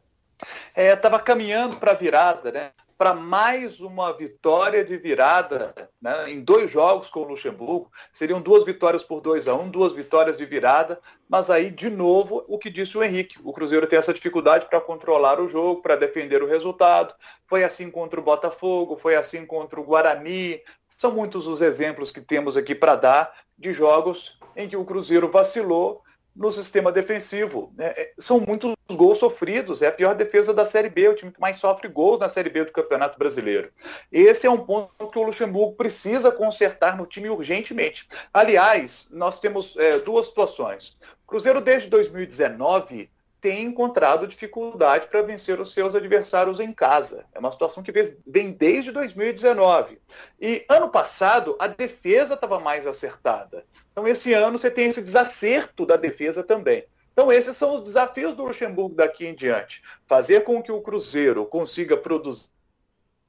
É, 0.75 0.93
estava 0.93 1.21
caminhando 1.21 1.77
para 1.77 1.93
a 1.93 1.95
virada, 1.95 2.51
né? 2.51 2.71
Para 3.03 3.15
mais 3.15 3.81
uma 3.81 4.13
vitória 4.13 4.85
de 4.85 4.97
virada 4.97 5.75
né, 6.01 6.31
em 6.31 6.41
dois 6.41 6.71
jogos 6.71 7.11
com 7.11 7.23
o 7.23 7.25
Luxemburgo. 7.25 7.91
Seriam 8.13 8.41
duas 8.41 8.65
vitórias 8.65 9.03
por 9.03 9.21
2 9.21 9.49
a 9.49 9.57
1 9.57 9.61
um, 9.61 9.69
duas 9.69 9.93
vitórias 9.93 10.37
de 10.37 10.47
virada, 10.47 11.01
mas 11.29 11.51
aí, 11.51 11.69
de 11.69 11.91
novo, 11.91 12.45
o 12.47 12.57
que 12.57 12.71
disse 12.71 12.97
o 12.97 13.03
Henrique. 13.03 13.41
O 13.43 13.53
Cruzeiro 13.53 13.89
tem 13.89 13.99
essa 13.99 14.15
dificuldade 14.15 14.67
para 14.67 14.81
controlar 14.81 15.41
o 15.41 15.49
jogo, 15.49 15.83
para 15.83 15.97
defender 15.97 16.45
o 16.45 16.47
resultado. 16.47 17.13
Foi 17.49 17.65
assim 17.65 17.91
contra 17.91 18.21
o 18.21 18.23
Botafogo, 18.23 18.97
foi 18.97 19.17
assim 19.17 19.45
contra 19.45 19.81
o 19.81 19.85
Guarani. 19.85 20.61
São 20.89 21.11
muitos 21.11 21.49
os 21.49 21.61
exemplos 21.61 22.13
que 22.13 22.21
temos 22.21 22.57
aqui 22.57 22.73
para 22.73 22.95
dar 22.95 23.35
de 23.59 23.73
jogos 23.73 24.39
em 24.55 24.69
que 24.69 24.77
o 24.77 24.85
Cruzeiro 24.85 25.29
vacilou 25.29 26.05
no 26.35 26.51
sistema 26.51 26.91
defensivo. 26.91 27.73
É, 27.79 28.13
são 28.19 28.41
muitos 28.41 28.75
gols 28.91 29.19
sofridos, 29.19 29.83
é 29.83 29.87
a 29.87 29.93
pior 29.93 30.15
defesa 30.15 30.53
da 30.53 30.65
Série 30.65 30.89
B, 30.89 31.09
o 31.09 31.15
time 31.15 31.33
que 31.33 31.41
mais 31.41 31.57
sofre 31.57 31.89
gols 31.89 32.21
na 32.21 32.29
Série 32.29 32.51
B 32.51 32.65
do 32.65 32.73
Campeonato 32.73 33.19
Brasileiro. 33.19 33.71
Esse 34.11 34.47
é 34.47 34.51
um 34.51 34.59
ponto 34.59 35.11
que 35.11 35.19
o 35.19 35.23
Luxemburgo 35.23 35.75
precisa 35.75 36.33
consertar 36.33 36.97
no 36.97 37.07
time 37.07 37.29
urgentemente. 37.29 38.09
Aliás, 38.33 39.09
nós 39.11 39.39
temos 39.39 39.77
é, 39.77 39.99
duas 39.99 40.27
situações. 40.27 40.97
O 41.25 41.27
Cruzeiro, 41.27 41.61
desde 41.61 41.89
2019, 41.89 43.11
tem 43.43 43.65
encontrado 43.65 44.29
dificuldade 44.29 45.09
para 45.09 45.21
vencer 45.21 45.61
os 45.61 45.75
seus 45.75 45.97
adversários 45.97 46.61
em 46.61 46.73
casa. 46.73 47.27
É 47.35 47.41
uma 47.41 47.51
situação 47.51 47.83
que 47.83 47.93
vem 48.25 48.53
desde 48.53 48.93
2019. 48.93 50.01
E 50.41 50.65
ano 50.69 50.89
passado, 50.89 51.57
a 51.59 51.67
defesa 51.67 52.35
estava 52.35 52.61
mais 52.61 52.87
acertada. 52.87 53.65
Então, 53.93 54.09
esse 54.09 54.33
ano 54.33 54.59
você 54.59 54.71
tem 54.71 54.87
esse 54.87 55.03
desacerto 55.03 55.87
da 55.87 55.97
defesa 55.97 56.43
também. 56.43 56.85
Então, 57.13 57.31
esses 57.31 57.57
são 57.57 57.75
os 57.75 57.85
desafios 57.85 58.35
do 58.35 58.45
Luxemburgo 58.45 58.95
daqui 58.95 59.27
em 59.27 59.35
diante. 59.35 59.83
Fazer 60.07 60.45
com 60.45 60.63
que 60.63 60.73
o 60.73 60.81
Cruzeiro 60.81 61.45
consiga 61.45 61.97
produzir 61.97 62.49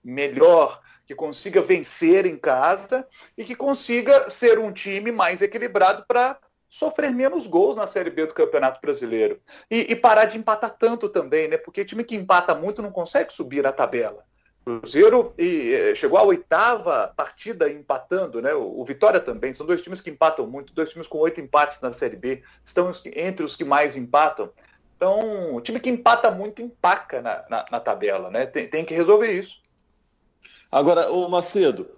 melhor, 0.02 0.82
que 1.06 1.14
consiga 1.14 1.62
vencer 1.62 2.26
em 2.26 2.38
casa 2.38 3.08
e 3.38 3.44
que 3.44 3.56
consiga 3.56 4.30
ser 4.30 4.58
um 4.58 4.72
time 4.72 5.12
mais 5.12 5.42
equilibrado 5.42 6.06
para 6.08 6.38
sofrer 6.70 7.12
menos 7.12 7.46
gols 7.46 7.76
na 7.76 7.86
Série 7.86 8.10
B 8.10 8.26
do 8.26 8.34
Campeonato 8.34 8.82
Brasileiro. 8.82 9.40
E, 9.70 9.92
e, 9.92 9.96
parar 9.96 10.26
de 10.26 10.38
empatar 10.38 10.76
tanto 10.78 11.08
também, 11.08 11.48
né? 11.48 11.58
Porque 11.58 11.86
time 11.86 12.04
que 12.04 12.16
empata 12.16 12.56
muito 12.56 12.82
não 12.82 12.92
consegue 12.92 13.32
subir 13.32 13.62
na 13.62 13.72
tabela. 13.72 14.26
Cruzeiro 14.64 15.34
e, 15.38 15.74
eh, 15.74 15.96
chegou 15.96 16.18
à 16.18 16.24
oitava 16.24 17.14
partida 17.16 17.70
empatando, 17.70 18.42
né? 18.42 18.54
O, 18.54 18.84
Vitória 18.86 19.20
também. 19.20 19.54
São 19.54 19.66
dois 19.66 19.82
times 19.82 20.00
que 20.00 20.10
empatam 20.10 20.48
muito, 20.48 20.74
dois 20.74 20.90
times 20.90 21.06
com 21.06 21.18
oito 21.20 21.42
empates 21.42 21.82
na 21.82 21.92
Série 21.92 22.16
B. 22.16 22.42
Estão 22.64 22.90
entre 23.14 23.46
os 23.46 23.56
que 23.56 23.66
mais 23.66 23.98
empatam. 23.98 24.50
Então, 24.96 25.54
o 25.54 25.60
time 25.60 25.82
que 25.82 25.90
empata 25.90 26.32
muito 26.32 26.62
empaca 26.62 27.22
na, 27.22 27.44
na, 27.50 27.66
na 27.72 27.80
tabela, 27.80 28.30
né? 28.30 28.46
Tem, 28.46 28.68
tem, 28.68 28.86
que 28.86 28.94
resolver 28.94 29.34
isso. 29.34 29.58
Agora, 30.72 31.12
o 31.12 31.28
Macedo, 31.28 31.90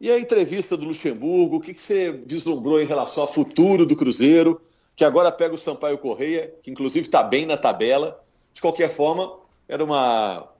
e 0.00 0.10
a 0.10 0.18
entrevista 0.18 0.76
do 0.76 0.86
Luxemburgo, 0.86 1.56
o 1.56 1.60
que, 1.60 1.74
que 1.74 1.80
você 1.80 2.10
vislumbrou 2.10 2.80
em 2.80 2.86
relação 2.86 3.22
ao 3.22 3.32
futuro 3.32 3.84
do 3.84 3.94
Cruzeiro, 3.94 4.62
que 4.96 5.04
agora 5.04 5.30
pega 5.30 5.54
o 5.54 5.58
Sampaio 5.58 5.98
Correia, 5.98 6.54
que 6.62 6.70
inclusive 6.70 7.06
está 7.06 7.22
bem 7.22 7.44
na 7.44 7.56
tabela. 7.56 8.24
De 8.54 8.62
qualquer 8.62 8.88
forma, 8.88 9.40
era 9.68 9.84
uma 9.84 10.53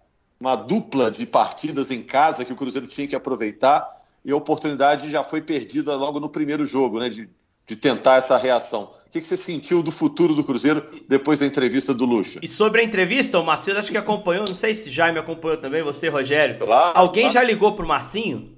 uma 0.44 0.56
dupla 0.56 1.10
de 1.10 1.24
partidas 1.24 1.90
em 1.90 2.02
casa 2.02 2.44
que 2.44 2.52
o 2.52 2.56
Cruzeiro 2.56 2.86
tinha 2.86 3.08
que 3.08 3.16
aproveitar 3.16 3.88
e 4.22 4.30
a 4.30 4.36
oportunidade 4.36 5.10
já 5.10 5.24
foi 5.24 5.40
perdida 5.40 5.94
logo 5.94 6.20
no 6.20 6.28
primeiro 6.28 6.66
jogo, 6.66 6.98
né? 6.98 7.08
De, 7.08 7.30
de 7.66 7.76
tentar 7.76 8.16
essa 8.16 8.36
reação. 8.36 8.90
O 9.06 9.10
que, 9.10 9.22
você 9.22 9.38
sentiu 9.38 9.82
do 9.82 9.90
futuro 9.90 10.34
do 10.34 10.44
Cruzeiro 10.44 10.84
depois 11.08 11.38
da 11.40 11.46
entrevista 11.46 11.94
do 11.94 12.04
Lucha? 12.04 12.40
E 12.42 12.48
sobre 12.48 12.82
a 12.82 12.84
entrevista, 12.84 13.38
o 13.38 13.44
Marcinho 13.44 13.78
acho 13.78 13.90
que 13.90 13.96
acompanhou, 13.96 14.44
não 14.46 14.54
sei 14.54 14.74
se 14.74 14.90
Jaime 14.90 15.18
acompanhou 15.18 15.56
também, 15.56 15.82
você, 15.82 16.08
Rogério. 16.08 16.58
Claro, 16.58 16.98
Alguém 16.98 17.24
claro. 17.24 17.34
já 17.34 17.42
ligou 17.42 17.74
pro 17.74 17.88
Marcinho? 17.88 18.54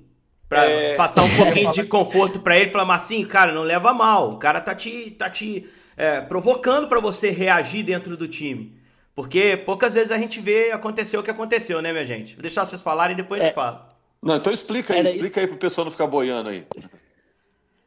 Pra 0.49 0.65
é... 0.65 0.95
passar 0.97 1.23
um 1.23 1.37
pouquinho 1.37 1.71
de 1.71 1.85
conforto 1.85 2.41
para 2.41 2.57
ele, 2.57 2.73
falar, 2.73 2.85
Marcinho, 2.85 3.29
cara, 3.29 3.53
não 3.53 3.63
leva 3.63 3.95
mal. 3.95 4.33
O 4.33 4.39
cara 4.39 4.61
tá 4.61 4.75
te, 4.75 5.13
tá 5.13 5.31
te 5.31 5.69
é, 5.97 6.21
provocando 6.21 6.89
para 6.89 7.01
você 7.01 7.31
reagir 7.31 7.85
dentro 7.85 8.17
do 8.17 8.27
time. 8.27 8.77
Porque 9.17 9.57
poucas 9.57 9.95
vezes 9.95 10.13
a 10.13 10.19
gente 10.19 10.39
vê 10.41 10.71
acontecer 10.71 11.17
o 11.17 11.23
que 11.23 11.31
aconteceu, 11.31 11.81
né, 11.81 11.91
minha 11.91 12.05
gente? 12.05 12.35
Vou 12.35 12.43
deixar 12.43 12.67
vocês 12.67 12.83
falarem 12.83 13.15
e 13.15 13.17
depois 13.17 13.41
é. 13.41 13.45
a 13.45 13.47
gente 13.47 13.55
fala. 13.55 13.97
Não, 14.23 14.37
então 14.37 14.53
explica 14.53 14.93
aí, 14.93 15.01
Era 15.01 15.09
explica 15.09 15.27
isso... 15.27 15.41
aí 15.41 15.47
pro 15.47 15.57
pessoal 15.57 15.87
não 15.87 15.91
ficar 15.91 16.07
boiando 16.07 16.51
aí. 16.51 16.67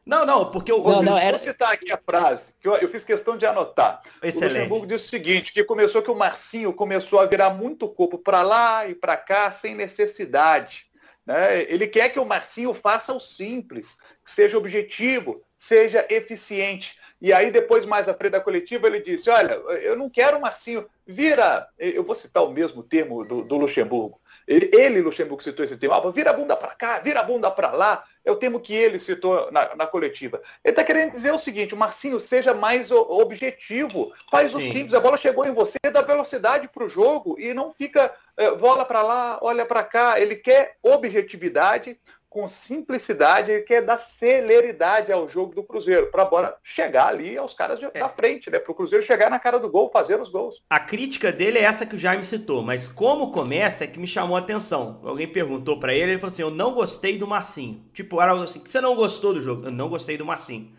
Não, 0.04 0.26
não, 0.26 0.50
porque 0.50 0.72
o. 0.72 0.82
Não, 0.82 1.02
não, 1.04 1.16
era... 1.16 1.36
Vou 1.36 1.46
citar 1.46 1.72
aqui 1.72 1.92
a 1.92 1.96
frase, 1.96 2.54
que 2.60 2.66
eu, 2.66 2.74
eu 2.74 2.88
fiz 2.88 3.04
questão 3.04 3.36
de 3.36 3.46
anotar. 3.46 4.02
Excelente. 4.20 4.54
O 4.54 4.58
Luxemburgo 4.58 4.86
disse 4.88 5.06
o 5.06 5.08
seguinte: 5.08 5.52
que 5.52 5.62
começou 5.62 6.02
que 6.02 6.10
o 6.10 6.16
Marcinho 6.16 6.72
começou 6.72 7.20
a 7.20 7.26
virar 7.26 7.50
muito 7.50 7.88
corpo 7.88 8.18
para 8.18 8.42
lá 8.42 8.88
e 8.88 8.94
para 8.96 9.16
cá 9.16 9.52
sem 9.52 9.76
necessidade. 9.76 10.86
Né? 11.24 11.62
Ele 11.68 11.86
quer 11.86 12.08
que 12.08 12.18
o 12.18 12.26
Marcinho 12.26 12.74
faça 12.74 13.12
o 13.12 13.20
simples, 13.20 13.98
que 14.24 14.30
seja 14.32 14.58
objetivo, 14.58 15.44
seja 15.56 16.04
eficiente. 16.10 16.98
E 17.20 17.32
aí, 17.32 17.50
depois, 17.50 17.84
mais 17.84 18.08
à 18.08 18.14
frente 18.14 18.32
da 18.32 18.40
coletiva, 18.40 18.86
ele 18.86 19.00
disse: 19.00 19.28
Olha, 19.28 19.52
eu 19.82 19.96
não 19.96 20.08
quero 20.08 20.38
o 20.38 20.40
Marcinho. 20.40 20.86
Vira, 21.06 21.68
eu 21.78 22.04
vou 22.04 22.14
citar 22.14 22.42
o 22.44 22.50
mesmo 22.50 22.82
termo 22.82 23.24
do, 23.24 23.42
do 23.42 23.56
Luxemburgo. 23.56 24.20
Ele, 24.46 24.70
ele, 24.72 25.02
Luxemburgo, 25.02 25.42
citou 25.42 25.64
esse 25.64 25.76
termo: 25.76 25.94
ah, 25.94 26.10
vira 26.10 26.30
a 26.30 26.32
bunda 26.32 26.56
para 26.56 26.74
cá, 26.74 26.98
vira 26.98 27.20
a 27.20 27.22
bunda 27.22 27.50
para 27.50 27.72
lá. 27.72 28.04
É 28.24 28.30
o 28.30 28.36
termo 28.36 28.60
que 28.60 28.74
ele 28.74 28.98
citou 28.98 29.50
na, 29.52 29.74
na 29.74 29.86
coletiva. 29.86 30.40
Ele 30.64 30.72
está 30.72 30.82
querendo 30.82 31.12
dizer 31.12 31.32
o 31.32 31.38
seguinte: 31.38 31.74
o 31.74 31.76
Marcinho 31.76 32.18
seja 32.18 32.54
mais 32.54 32.90
objetivo, 32.90 34.12
faz 34.30 34.52
Sim. 34.52 34.58
o 34.58 34.60
simples. 34.60 34.94
A 34.94 35.00
bola 35.00 35.16
chegou 35.16 35.46
em 35.46 35.52
você, 35.52 35.78
dá 35.92 36.02
velocidade 36.02 36.68
para 36.68 36.84
o 36.84 36.88
jogo 36.88 37.38
e 37.38 37.52
não 37.52 37.72
fica 37.72 38.14
é, 38.36 38.50
bola 38.52 38.84
para 38.84 39.02
lá, 39.02 39.38
olha 39.42 39.66
para 39.66 39.82
cá. 39.82 40.18
Ele 40.18 40.36
quer 40.36 40.76
objetividade 40.82 41.98
com 42.30 42.46
simplicidade, 42.46 43.50
ele 43.50 43.62
quer 43.62 43.82
dar 43.82 43.98
celeridade 43.98 45.12
ao 45.12 45.28
jogo 45.28 45.52
do 45.52 45.64
Cruzeiro, 45.64 46.06
para 46.12 46.24
bora 46.24 46.56
chegar 46.62 47.08
ali 47.08 47.36
aos 47.36 47.52
caras 47.52 47.80
de, 47.80 47.86
é. 47.86 47.90
da 47.90 48.08
frente, 48.08 48.48
né? 48.48 48.60
Para 48.60 48.70
o 48.70 48.74
Cruzeiro 48.74 49.04
chegar 49.04 49.28
na 49.28 49.40
cara 49.40 49.58
do 49.58 49.68
gol, 49.68 49.90
fazer 49.90 50.18
os 50.20 50.30
gols. 50.30 50.62
A 50.70 50.78
crítica 50.78 51.32
dele 51.32 51.58
é 51.58 51.64
essa 51.64 51.84
que 51.84 51.96
o 51.96 51.98
Jaime 51.98 52.22
citou, 52.22 52.62
mas 52.62 52.86
como 52.86 53.32
começa 53.32 53.82
é 53.82 53.88
que 53.88 53.98
me 53.98 54.06
chamou 54.06 54.36
a 54.36 54.38
atenção. 54.38 55.00
Alguém 55.02 55.26
perguntou 55.26 55.80
para 55.80 55.92
ele, 55.92 56.12
ele 56.12 56.20
falou 56.20 56.32
assim: 56.32 56.42
Eu 56.42 56.52
não 56.52 56.72
gostei 56.72 57.18
do 57.18 57.26
Marcinho. 57.26 57.84
Tipo, 57.92 58.22
era 58.22 58.30
algo 58.30 58.44
assim: 58.44 58.62
você 58.64 58.80
não 58.80 58.94
gostou 58.94 59.34
do 59.34 59.40
jogo? 59.40 59.64
Eu 59.64 59.72
não 59.72 59.88
gostei 59.88 60.16
do 60.16 60.24
Marcinho. 60.24 60.72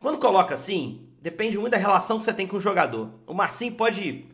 Quando 0.00 0.18
coloca 0.18 0.54
assim, 0.54 1.08
depende 1.22 1.56
muito 1.56 1.70
da 1.70 1.78
relação 1.78 2.18
que 2.18 2.24
você 2.24 2.32
tem 2.32 2.48
com 2.48 2.56
o 2.56 2.60
jogador. 2.60 3.12
O 3.28 3.32
Marcinho 3.32 3.74
pode, 3.74 4.26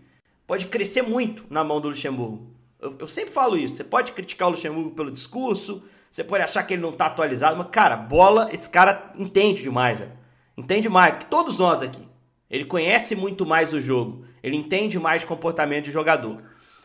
pode 0.47 0.67
crescer 0.67 1.03
muito 1.03 1.45
na 1.51 1.63
mão 1.63 1.83
do 1.83 1.89
Luxemburgo. 1.89 2.51
Eu, 2.81 2.97
eu 2.99 3.07
sempre 3.07 3.31
falo 3.31 3.59
isso. 3.59 3.77
Você 3.77 3.85
pode 3.85 4.13
criticar 4.13 4.49
o 4.49 4.53
Luxemburgo 4.53 4.93
pelo 4.93 5.11
discurso 5.11 5.83
você 6.13 6.23
pode 6.23 6.45
achar 6.45 6.63
que 6.65 6.75
ele 6.75 6.83
não 6.83 6.93
tá 6.93 7.07
atualizado, 7.07 7.57
mas, 7.57 7.69
cara, 7.71 7.97
bola, 7.97 8.51
esse 8.53 8.69
cara 8.69 9.11
entende 9.17 9.63
demais. 9.63 10.05
Entende 10.55 10.87
mais, 10.87 11.17
que 11.17 11.25
todos 11.25 11.59
nós 11.59 11.83
aqui. 11.83 12.07
Ele 12.51 12.67
conhece 12.67 13.17
muito 13.17 13.47
mais 13.47 13.73
o 13.73 13.81
jogo. 13.81 14.23
Ele 14.43 14.55
entende 14.55 14.99
mais 14.99 15.25
o 15.25 15.27
comportamento 15.27 15.87
de 15.87 15.91
jogador. 15.91 16.37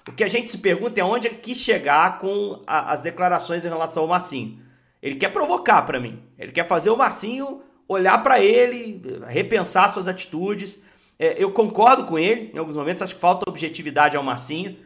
O 0.07 0.13
que 0.13 0.23
a 0.23 0.29
gente 0.29 0.49
se 0.49 0.59
pergunta 0.59 1.01
é 1.01 1.03
onde 1.03 1.27
ele 1.27 1.35
quis 1.35 1.57
chegar 1.57 2.19
com 2.19 2.61
a, 2.65 2.93
as 2.93 3.01
declarações 3.01 3.65
em 3.65 3.67
relação 3.67 4.03
ao 4.03 4.07
Marcinho. 4.07 4.61
Ele 5.01 5.15
quer 5.15 5.33
provocar 5.33 5.81
para 5.81 5.99
mim. 5.99 6.23
Ele 6.39 6.53
quer 6.53 6.65
fazer 6.65 6.89
o 6.89 6.95
Marcinho 6.95 7.61
olhar 7.85 8.23
para 8.23 8.39
ele, 8.39 9.01
repensar 9.27 9.91
suas 9.91 10.07
atitudes. 10.07 10.81
É, 11.19 11.35
eu 11.37 11.51
concordo 11.51 12.05
com 12.05 12.17
ele 12.17 12.49
em 12.53 12.57
alguns 12.57 12.77
momentos, 12.77 13.03
acho 13.03 13.15
que 13.15 13.19
falta 13.19 13.49
objetividade 13.49 14.15
ao 14.15 14.23
Marcinho. 14.23 14.77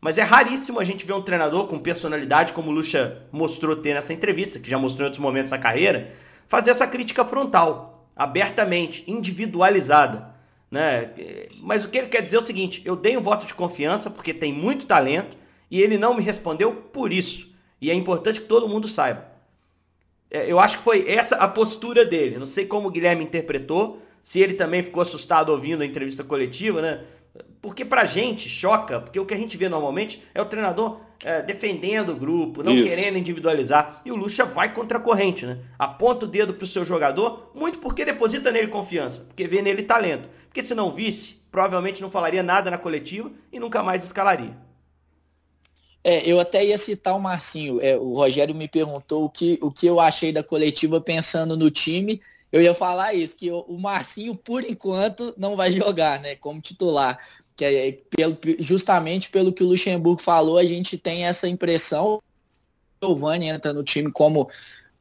Mas 0.00 0.16
é 0.16 0.22
raríssimo 0.22 0.80
a 0.80 0.84
gente 0.84 1.04
ver 1.04 1.12
um 1.12 1.22
treinador 1.22 1.66
com 1.66 1.78
personalidade, 1.78 2.52
como 2.52 2.70
o 2.70 2.72
Lucha 2.72 3.22
mostrou 3.30 3.76
ter 3.76 3.94
nessa 3.94 4.12
entrevista, 4.12 4.58
que 4.58 4.70
já 4.70 4.78
mostrou 4.78 5.02
em 5.02 5.08
outros 5.08 5.22
momentos 5.22 5.50
da 5.50 5.58
carreira, 5.58 6.12
fazer 6.48 6.70
essa 6.70 6.86
crítica 6.86 7.24
frontal, 7.24 8.08
abertamente, 8.16 9.04
individualizada. 9.06 10.34
Né? 10.70 11.10
Mas 11.60 11.84
o 11.84 11.90
que 11.90 11.98
ele 11.98 12.08
quer 12.08 12.22
dizer 12.22 12.36
é 12.36 12.40
o 12.40 12.44
seguinte: 12.44 12.80
eu 12.84 12.96
dei 12.96 13.16
um 13.16 13.20
voto 13.20 13.44
de 13.44 13.54
confiança 13.54 14.08
porque 14.08 14.32
tem 14.32 14.52
muito 14.52 14.86
talento 14.86 15.36
e 15.70 15.80
ele 15.80 15.98
não 15.98 16.14
me 16.14 16.22
respondeu 16.22 16.72
por 16.72 17.12
isso. 17.12 17.48
E 17.80 17.90
é 17.90 17.94
importante 17.94 18.40
que 18.40 18.46
todo 18.46 18.68
mundo 18.68 18.88
saiba. 18.88 19.30
É, 20.30 20.50
eu 20.50 20.60
acho 20.60 20.78
que 20.78 20.84
foi 20.84 21.08
essa 21.08 21.36
a 21.36 21.48
postura 21.48 22.04
dele. 22.04 22.38
Não 22.38 22.46
sei 22.46 22.64
como 22.64 22.88
o 22.88 22.90
Guilherme 22.90 23.24
interpretou, 23.24 24.00
se 24.22 24.40
ele 24.40 24.54
também 24.54 24.82
ficou 24.82 25.02
assustado 25.02 25.50
ouvindo 25.50 25.82
a 25.82 25.86
entrevista 25.86 26.22
coletiva, 26.22 26.80
né? 26.80 27.04
Porque 27.60 27.84
pra 27.84 28.04
gente 28.04 28.48
choca, 28.48 29.00
porque 29.00 29.20
o 29.20 29.26
que 29.26 29.34
a 29.34 29.36
gente 29.36 29.56
vê 29.56 29.68
normalmente 29.68 30.22
é 30.34 30.40
o 30.40 30.46
treinador 30.46 31.00
é, 31.24 31.42
defendendo 31.42 32.10
o 32.10 32.16
grupo, 32.16 32.62
não 32.62 32.72
Isso. 32.72 32.94
querendo 32.94 33.18
individualizar. 33.18 34.00
E 34.04 34.10
o 34.10 34.16
Lucha 34.16 34.44
vai 34.44 34.72
contra 34.72 34.98
a 34.98 35.00
corrente, 35.00 35.44
né? 35.44 35.58
Aponta 35.78 36.26
o 36.26 36.28
dedo 36.28 36.54
pro 36.54 36.66
seu 36.66 36.84
jogador, 36.84 37.50
muito 37.54 37.78
porque 37.78 38.04
deposita 38.04 38.50
nele 38.50 38.68
confiança, 38.68 39.24
porque 39.26 39.46
vê 39.46 39.60
nele 39.60 39.82
talento. 39.82 40.28
Porque 40.46 40.62
se 40.62 40.74
não 40.74 40.90
visse, 40.90 41.36
provavelmente 41.50 42.00
não 42.02 42.10
falaria 42.10 42.42
nada 42.42 42.70
na 42.70 42.78
coletiva 42.78 43.30
e 43.52 43.60
nunca 43.60 43.82
mais 43.82 44.04
escalaria. 44.04 44.56
É, 46.02 46.26
eu 46.26 46.40
até 46.40 46.64
ia 46.64 46.78
citar 46.78 47.14
o 47.14 47.20
Marcinho. 47.20 47.80
É, 47.82 47.96
o 47.96 48.14
Rogério 48.14 48.54
me 48.54 48.66
perguntou 48.66 49.24
o 49.24 49.30
que, 49.30 49.58
o 49.60 49.70
que 49.70 49.86
eu 49.86 50.00
achei 50.00 50.32
da 50.32 50.42
coletiva 50.42 51.00
pensando 51.00 51.56
no 51.56 51.70
time 51.70 52.20
eu 52.52 52.60
ia 52.60 52.74
falar 52.74 53.14
isso, 53.14 53.36
que 53.36 53.50
o 53.50 53.78
Marcinho, 53.78 54.34
por 54.34 54.64
enquanto, 54.64 55.34
não 55.36 55.56
vai 55.56 55.70
jogar, 55.72 56.20
né, 56.20 56.34
como 56.34 56.60
titular. 56.60 57.18
Que 57.56 57.64
é 57.64 57.92
pelo, 58.08 58.38
justamente 58.58 59.30
pelo 59.30 59.52
que 59.52 59.62
o 59.62 59.68
Luxemburgo 59.68 60.20
falou, 60.20 60.58
a 60.58 60.64
gente 60.64 60.98
tem 60.98 61.24
essa 61.24 61.48
impressão. 61.48 62.20
O 63.00 63.06
Giovanni 63.06 63.46
entra 63.46 63.72
no 63.72 63.84
time, 63.84 64.10
como 64.10 64.48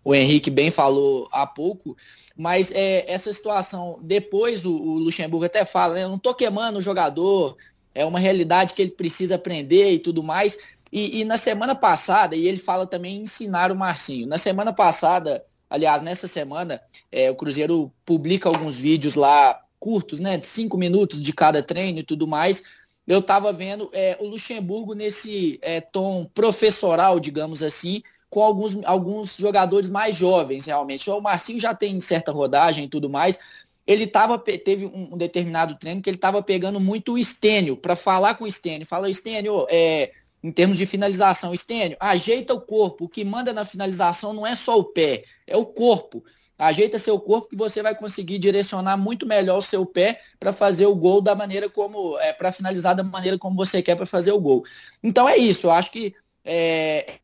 o 0.03 0.13
Henrique 0.13 0.49
bem 0.49 0.71
falou 0.71 1.27
há 1.31 1.45
pouco, 1.45 1.95
mas 2.35 2.71
é, 2.71 3.05
essa 3.11 3.31
situação, 3.33 3.99
depois 4.01 4.65
o, 4.65 4.73
o 4.73 4.97
Luxemburgo 4.99 5.45
até 5.45 5.65
fala, 5.65 5.95
né, 5.95 6.03
eu 6.03 6.09
não 6.09 6.17
tô 6.17 6.33
queimando 6.33 6.79
o 6.79 6.81
jogador, 6.81 7.57
é 7.93 8.05
uma 8.05 8.19
realidade 8.19 8.73
que 8.73 8.81
ele 8.81 8.91
precisa 8.91 9.35
aprender 9.35 9.91
e 9.91 9.99
tudo 9.99 10.23
mais. 10.23 10.57
E, 10.91 11.19
e, 11.19 11.23
na 11.25 11.37
semana 11.37 11.75
passada, 11.75 12.35
e 12.35 12.47
ele 12.47 12.57
fala 12.57 12.87
também 12.87 13.21
ensinar 13.21 13.71
o 13.71 13.75
Marcinho. 13.75 14.27
Na 14.27 14.37
semana 14.37 14.73
passada, 14.73 15.43
Aliás, 15.69 16.01
nessa 16.01 16.27
semana, 16.27 16.81
é, 17.11 17.29
o 17.29 17.35
Cruzeiro 17.35 17.91
publica 18.05 18.49
alguns 18.49 18.77
vídeos 18.77 19.15
lá 19.15 19.61
curtos, 19.79 20.19
né? 20.19 20.37
De 20.37 20.45
cinco 20.45 20.77
minutos 20.77 21.21
de 21.21 21.31
cada 21.31 21.61
treino 21.61 21.99
e 21.99 22.03
tudo 22.03 22.27
mais. 22.27 22.63
Eu 23.07 23.19
estava 23.19 23.51
vendo 23.51 23.89
é, 23.93 24.17
o 24.19 24.27
Luxemburgo 24.27 24.93
nesse 24.93 25.59
é, 25.61 25.81
tom 25.81 26.25
professoral, 26.33 27.19
digamos 27.19 27.63
assim, 27.63 28.03
com 28.29 28.43
alguns, 28.43 28.77
alguns 28.85 29.35
jogadores 29.35 29.89
mais 29.89 30.15
jovens, 30.15 30.65
realmente. 30.65 31.09
O 31.09 31.21
Marcinho 31.21 31.59
já 31.59 31.73
tem 31.73 31.99
certa 31.99 32.31
rodagem 32.31 32.85
e 32.85 32.89
tudo 32.89 33.09
mais. 33.09 33.39
Ele 33.87 34.05
tava, 34.05 34.37
teve 34.37 34.85
um, 34.85 35.15
um 35.15 35.17
determinado 35.17 35.75
treino 35.75 36.01
que 36.01 36.09
ele 36.09 36.17
estava 36.17 36.43
pegando 36.43 36.79
muito 36.79 37.13
o 37.13 37.17
Estênio, 37.17 37.75
para 37.75 37.95
falar 37.95 38.35
com 38.35 38.43
o 38.43 38.47
Estênio. 38.47 38.85
Fala, 38.85 39.09
Estênio, 39.09 39.65
é, 39.69 40.11
em 40.43 40.51
termos 40.51 40.77
de 40.77 40.85
finalização, 40.85 41.53
Estênio, 41.53 41.97
ajeita 41.99 42.53
o 42.53 42.61
corpo. 42.61 43.05
O 43.05 43.09
que 43.09 43.23
manda 43.25 43.53
na 43.53 43.65
finalização 43.65 44.33
não 44.33 44.47
é 44.47 44.55
só 44.55 44.77
o 44.79 44.83
pé, 44.83 45.23
é 45.45 45.57
o 45.57 45.65
corpo. 45.65 46.23
Ajeita 46.57 46.99
seu 46.99 47.17
corpo 47.19 47.47
que 47.47 47.55
você 47.55 47.81
vai 47.81 47.95
conseguir 47.95 48.37
direcionar 48.37 48.97
muito 48.97 49.25
melhor 49.25 49.59
o 49.59 49.61
seu 49.61 49.85
pé 49.85 50.21
para 50.37 50.51
fazer 50.51 50.85
o 50.85 50.95
gol 50.95 51.21
da 51.21 51.33
maneira 51.33 51.69
como, 51.69 52.17
é, 52.19 52.33
para 52.33 52.51
finalizar 52.51 52.95
da 52.95 53.03
maneira 53.03 53.37
como 53.37 53.55
você 53.55 53.81
quer 53.81 53.95
para 53.95 54.05
fazer 54.05 54.33
o 54.33 54.41
gol. 54.41 54.63
Então 55.01 55.27
é 55.27 55.37
isso, 55.37 55.67
eu 55.67 55.71
acho 55.71 55.89
que 55.89 56.13
é, 56.43 57.19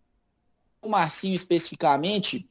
o 0.82 0.88
Marcinho 0.88 1.34
especificamente 1.34 2.48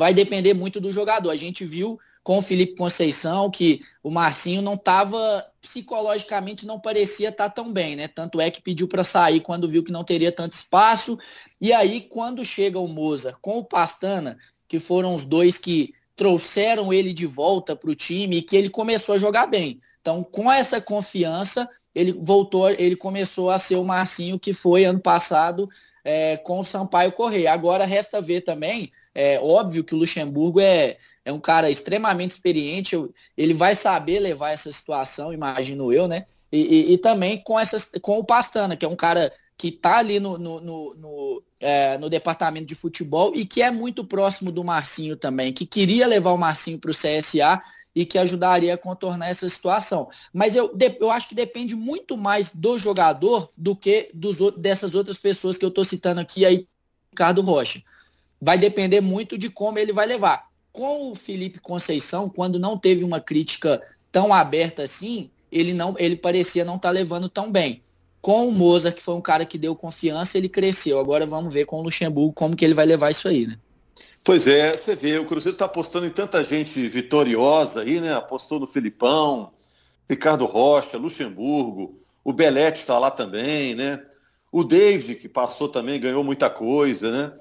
vai 0.00 0.14
depender 0.14 0.54
muito 0.54 0.80
do 0.80 0.90
jogador. 0.90 1.28
A 1.28 1.36
gente 1.36 1.62
viu 1.62 2.00
com 2.22 2.38
o 2.38 2.42
Felipe 2.42 2.74
Conceição 2.74 3.50
que 3.50 3.82
o 4.02 4.10
Marcinho 4.10 4.62
não 4.62 4.72
estava 4.72 5.46
psicologicamente 5.60 6.64
não 6.64 6.80
parecia 6.80 7.28
estar 7.28 7.50
tá 7.50 7.54
tão 7.54 7.70
bem, 7.70 7.96
né? 7.96 8.08
Tanto 8.08 8.40
é 8.40 8.50
que 8.50 8.62
pediu 8.62 8.88
para 8.88 9.04
sair 9.04 9.40
quando 9.40 9.68
viu 9.68 9.84
que 9.84 9.92
não 9.92 10.02
teria 10.02 10.32
tanto 10.32 10.54
espaço. 10.54 11.18
E 11.60 11.70
aí 11.70 12.00
quando 12.00 12.46
chega 12.46 12.78
o 12.78 12.88
Moza 12.88 13.36
com 13.42 13.58
o 13.58 13.64
Pastana, 13.64 14.38
que 14.66 14.78
foram 14.78 15.14
os 15.14 15.26
dois 15.26 15.58
que 15.58 15.92
trouxeram 16.16 16.90
ele 16.94 17.12
de 17.12 17.26
volta 17.26 17.76
para 17.76 17.90
o 17.90 17.94
time 17.94 18.38
e 18.38 18.42
que 18.42 18.56
ele 18.56 18.70
começou 18.70 19.16
a 19.16 19.18
jogar 19.18 19.48
bem. 19.48 19.82
Então, 20.00 20.24
com 20.24 20.50
essa 20.50 20.80
confiança, 20.80 21.68
ele 21.94 22.14
voltou, 22.14 22.70
ele 22.70 22.96
começou 22.96 23.50
a 23.50 23.58
ser 23.58 23.76
o 23.76 23.84
Marcinho 23.84 24.38
que 24.38 24.54
foi 24.54 24.86
ano 24.86 25.00
passado 25.00 25.68
é, 26.02 26.38
com 26.38 26.60
o 26.60 26.64
Sampaio 26.64 27.12
Correia. 27.12 27.52
Agora 27.52 27.84
resta 27.84 28.18
ver 28.18 28.40
também, 28.40 28.90
é 29.14 29.40
óbvio 29.40 29.84
que 29.84 29.94
o 29.94 29.98
Luxemburgo 29.98 30.60
é, 30.60 30.96
é 31.24 31.32
um 31.32 31.40
cara 31.40 31.70
extremamente 31.70 32.32
experiente, 32.32 32.96
ele 33.36 33.54
vai 33.54 33.74
saber 33.74 34.20
levar 34.20 34.50
essa 34.50 34.70
situação, 34.72 35.32
imagino 35.32 35.92
eu, 35.92 36.06
né? 36.06 36.26
E, 36.52 36.60
e, 36.60 36.92
e 36.92 36.98
também 36.98 37.42
com, 37.42 37.58
essas, 37.58 37.92
com 38.00 38.18
o 38.18 38.24
Pastana, 38.24 38.76
que 38.76 38.84
é 38.84 38.88
um 38.88 38.96
cara 38.96 39.32
que 39.56 39.68
está 39.68 39.98
ali 39.98 40.18
no, 40.18 40.38
no, 40.38 40.60
no, 40.60 40.94
no, 40.94 41.42
é, 41.60 41.98
no, 41.98 42.08
departamento 42.08 42.66
de 42.66 42.74
futebol 42.74 43.32
e 43.36 43.44
que 43.44 43.60
é 43.60 43.70
muito 43.70 44.02
próximo 44.02 44.50
do 44.50 44.64
Marcinho 44.64 45.16
também, 45.16 45.52
que 45.52 45.66
queria 45.66 46.06
levar 46.06 46.32
o 46.32 46.38
Marcinho 46.38 46.78
para 46.78 46.90
o 46.90 46.94
CSA 46.94 47.60
e 47.94 48.06
que 48.06 48.16
ajudaria 48.16 48.72
a 48.72 48.78
contornar 48.78 49.28
essa 49.28 49.46
situação. 49.48 50.08
Mas 50.32 50.56
eu, 50.56 50.74
eu 50.98 51.10
acho 51.10 51.28
que 51.28 51.34
depende 51.34 51.76
muito 51.76 52.16
mais 52.16 52.50
do 52.54 52.78
jogador 52.78 53.50
do 53.54 53.76
que 53.76 54.10
dos, 54.14 54.38
dessas 54.56 54.94
outras 54.94 55.18
pessoas 55.18 55.58
que 55.58 55.64
eu 55.64 55.68
estou 55.68 55.84
citando 55.84 56.20
aqui, 56.20 56.44
aí, 56.44 56.66
Ricardo 57.10 57.42
Rocha. 57.42 57.82
Vai 58.40 58.58
depender 58.58 59.00
muito 59.00 59.36
de 59.36 59.50
como 59.50 59.78
ele 59.78 59.92
vai 59.92 60.06
levar. 60.06 60.48
Com 60.72 61.10
o 61.10 61.14
Felipe 61.14 61.58
Conceição, 61.58 62.28
quando 62.28 62.58
não 62.58 62.78
teve 62.78 63.04
uma 63.04 63.20
crítica 63.20 63.82
tão 64.10 64.32
aberta 64.32 64.82
assim, 64.82 65.30
ele 65.50 65.74
não 65.74 65.94
ele 65.98 66.16
parecia 66.16 66.64
não 66.64 66.76
estar 66.76 66.88
tá 66.88 66.92
levando 66.92 67.28
tão 67.28 67.50
bem 67.50 67.82
com 68.20 68.46
o 68.46 68.52
Mozart, 68.52 68.96
que 68.96 69.02
foi 69.02 69.14
um 69.14 69.20
cara 69.20 69.44
que 69.44 69.56
deu 69.56 69.74
confiança, 69.74 70.36
ele 70.36 70.48
cresceu. 70.48 70.98
Agora 70.98 71.24
vamos 71.24 71.52
ver 71.52 71.64
com 71.64 71.80
o 71.80 71.82
Luxemburgo 71.82 72.32
como 72.32 72.54
que 72.54 72.64
ele 72.64 72.74
vai 72.74 72.86
levar 72.86 73.10
isso 73.10 73.28
aí, 73.28 73.46
né? 73.46 73.56
Pois 74.22 74.46
é, 74.46 74.76
você 74.76 74.94
vê, 74.94 75.18
o 75.18 75.24
Cruzeiro 75.24 75.54
está 75.54 75.64
apostando 75.64 76.06
em 76.06 76.10
tanta 76.10 76.44
gente 76.44 76.86
vitoriosa 76.88 77.80
aí, 77.80 78.00
né? 78.00 78.14
Apostou 78.14 78.60
no 78.60 78.66
Filipão, 78.66 79.50
Ricardo 80.08 80.44
Rocha, 80.44 80.98
Luxemburgo, 80.98 81.98
o 82.22 82.32
Belete 82.32 82.80
está 82.80 82.98
lá 82.98 83.10
também, 83.10 83.74
né? 83.74 84.04
O 84.52 84.62
David, 84.62 85.14
que 85.14 85.28
passou 85.28 85.68
também, 85.68 85.98
ganhou 85.98 86.22
muita 86.22 86.50
coisa, 86.50 87.10
né? 87.10 87.32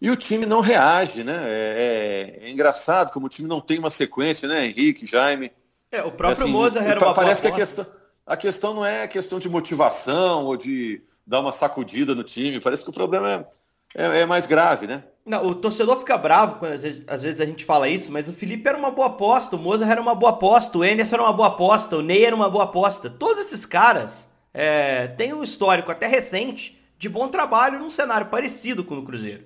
E 0.00 0.10
o 0.10 0.16
time 0.16 0.44
não 0.44 0.60
reage, 0.60 1.24
né? 1.24 1.38
É, 1.44 2.38
é, 2.42 2.46
é 2.46 2.50
engraçado 2.50 3.12
como 3.12 3.26
o 3.26 3.28
time 3.30 3.48
não 3.48 3.60
tem 3.60 3.78
uma 3.78 3.90
sequência, 3.90 4.46
né? 4.46 4.66
Henrique, 4.66 5.06
Jaime. 5.06 5.50
É, 5.90 6.02
o 6.02 6.12
próprio 6.12 6.44
assim, 6.44 6.52
Mozart 6.52 6.86
era 6.86 7.00
uma 7.00 7.14
Parece 7.14 7.40
que 7.40 7.48
a 7.48 7.52
questão 7.52 7.86
a 8.26 8.36
questão 8.36 8.74
não 8.74 8.84
é 8.84 9.06
questão 9.06 9.38
de 9.38 9.48
motivação 9.48 10.46
ou 10.46 10.56
de 10.56 11.00
dar 11.24 11.40
uma 11.40 11.52
sacudida 11.52 12.14
no 12.14 12.24
time. 12.24 12.58
Parece 12.58 12.82
que 12.82 12.90
o 12.90 12.92
problema 12.92 13.48
é, 13.94 14.04
é, 14.04 14.20
é 14.22 14.26
mais 14.26 14.46
grave, 14.46 14.86
né? 14.88 15.04
Não, 15.24 15.46
o 15.46 15.54
torcedor 15.54 15.98
fica 15.98 16.18
bravo 16.18 16.56
quando 16.56 16.72
às 16.72 16.82
vezes, 16.82 17.04
às 17.06 17.22
vezes, 17.22 17.40
a 17.40 17.46
gente 17.46 17.64
fala 17.64 17.88
isso, 17.88 18.12
mas 18.12 18.28
o 18.28 18.32
Felipe 18.32 18.68
era 18.68 18.78
uma 18.78 18.90
boa 18.90 19.08
aposta, 19.08 19.56
o 19.56 19.58
Mozart 19.58 19.90
era 19.90 20.00
uma 20.00 20.14
boa 20.14 20.30
aposta, 20.30 20.78
o 20.78 20.82
Anderson 20.82 21.16
era 21.16 21.24
uma 21.24 21.32
boa 21.32 21.48
aposta, 21.48 21.96
o 21.96 22.02
Ney 22.02 22.24
era 22.24 22.34
uma 22.34 22.50
boa 22.50 22.64
aposta. 22.64 23.08
Todos 23.08 23.46
esses 23.46 23.64
caras 23.64 24.28
é, 24.52 25.08
têm 25.08 25.32
um 25.32 25.42
histórico 25.42 25.90
até 25.90 26.06
recente 26.06 26.80
de 26.98 27.08
bom 27.08 27.28
trabalho 27.28 27.78
num 27.78 27.90
cenário 27.90 28.28
parecido 28.28 28.84
com 28.84 28.98
o 28.98 29.04
Cruzeiro. 29.04 29.44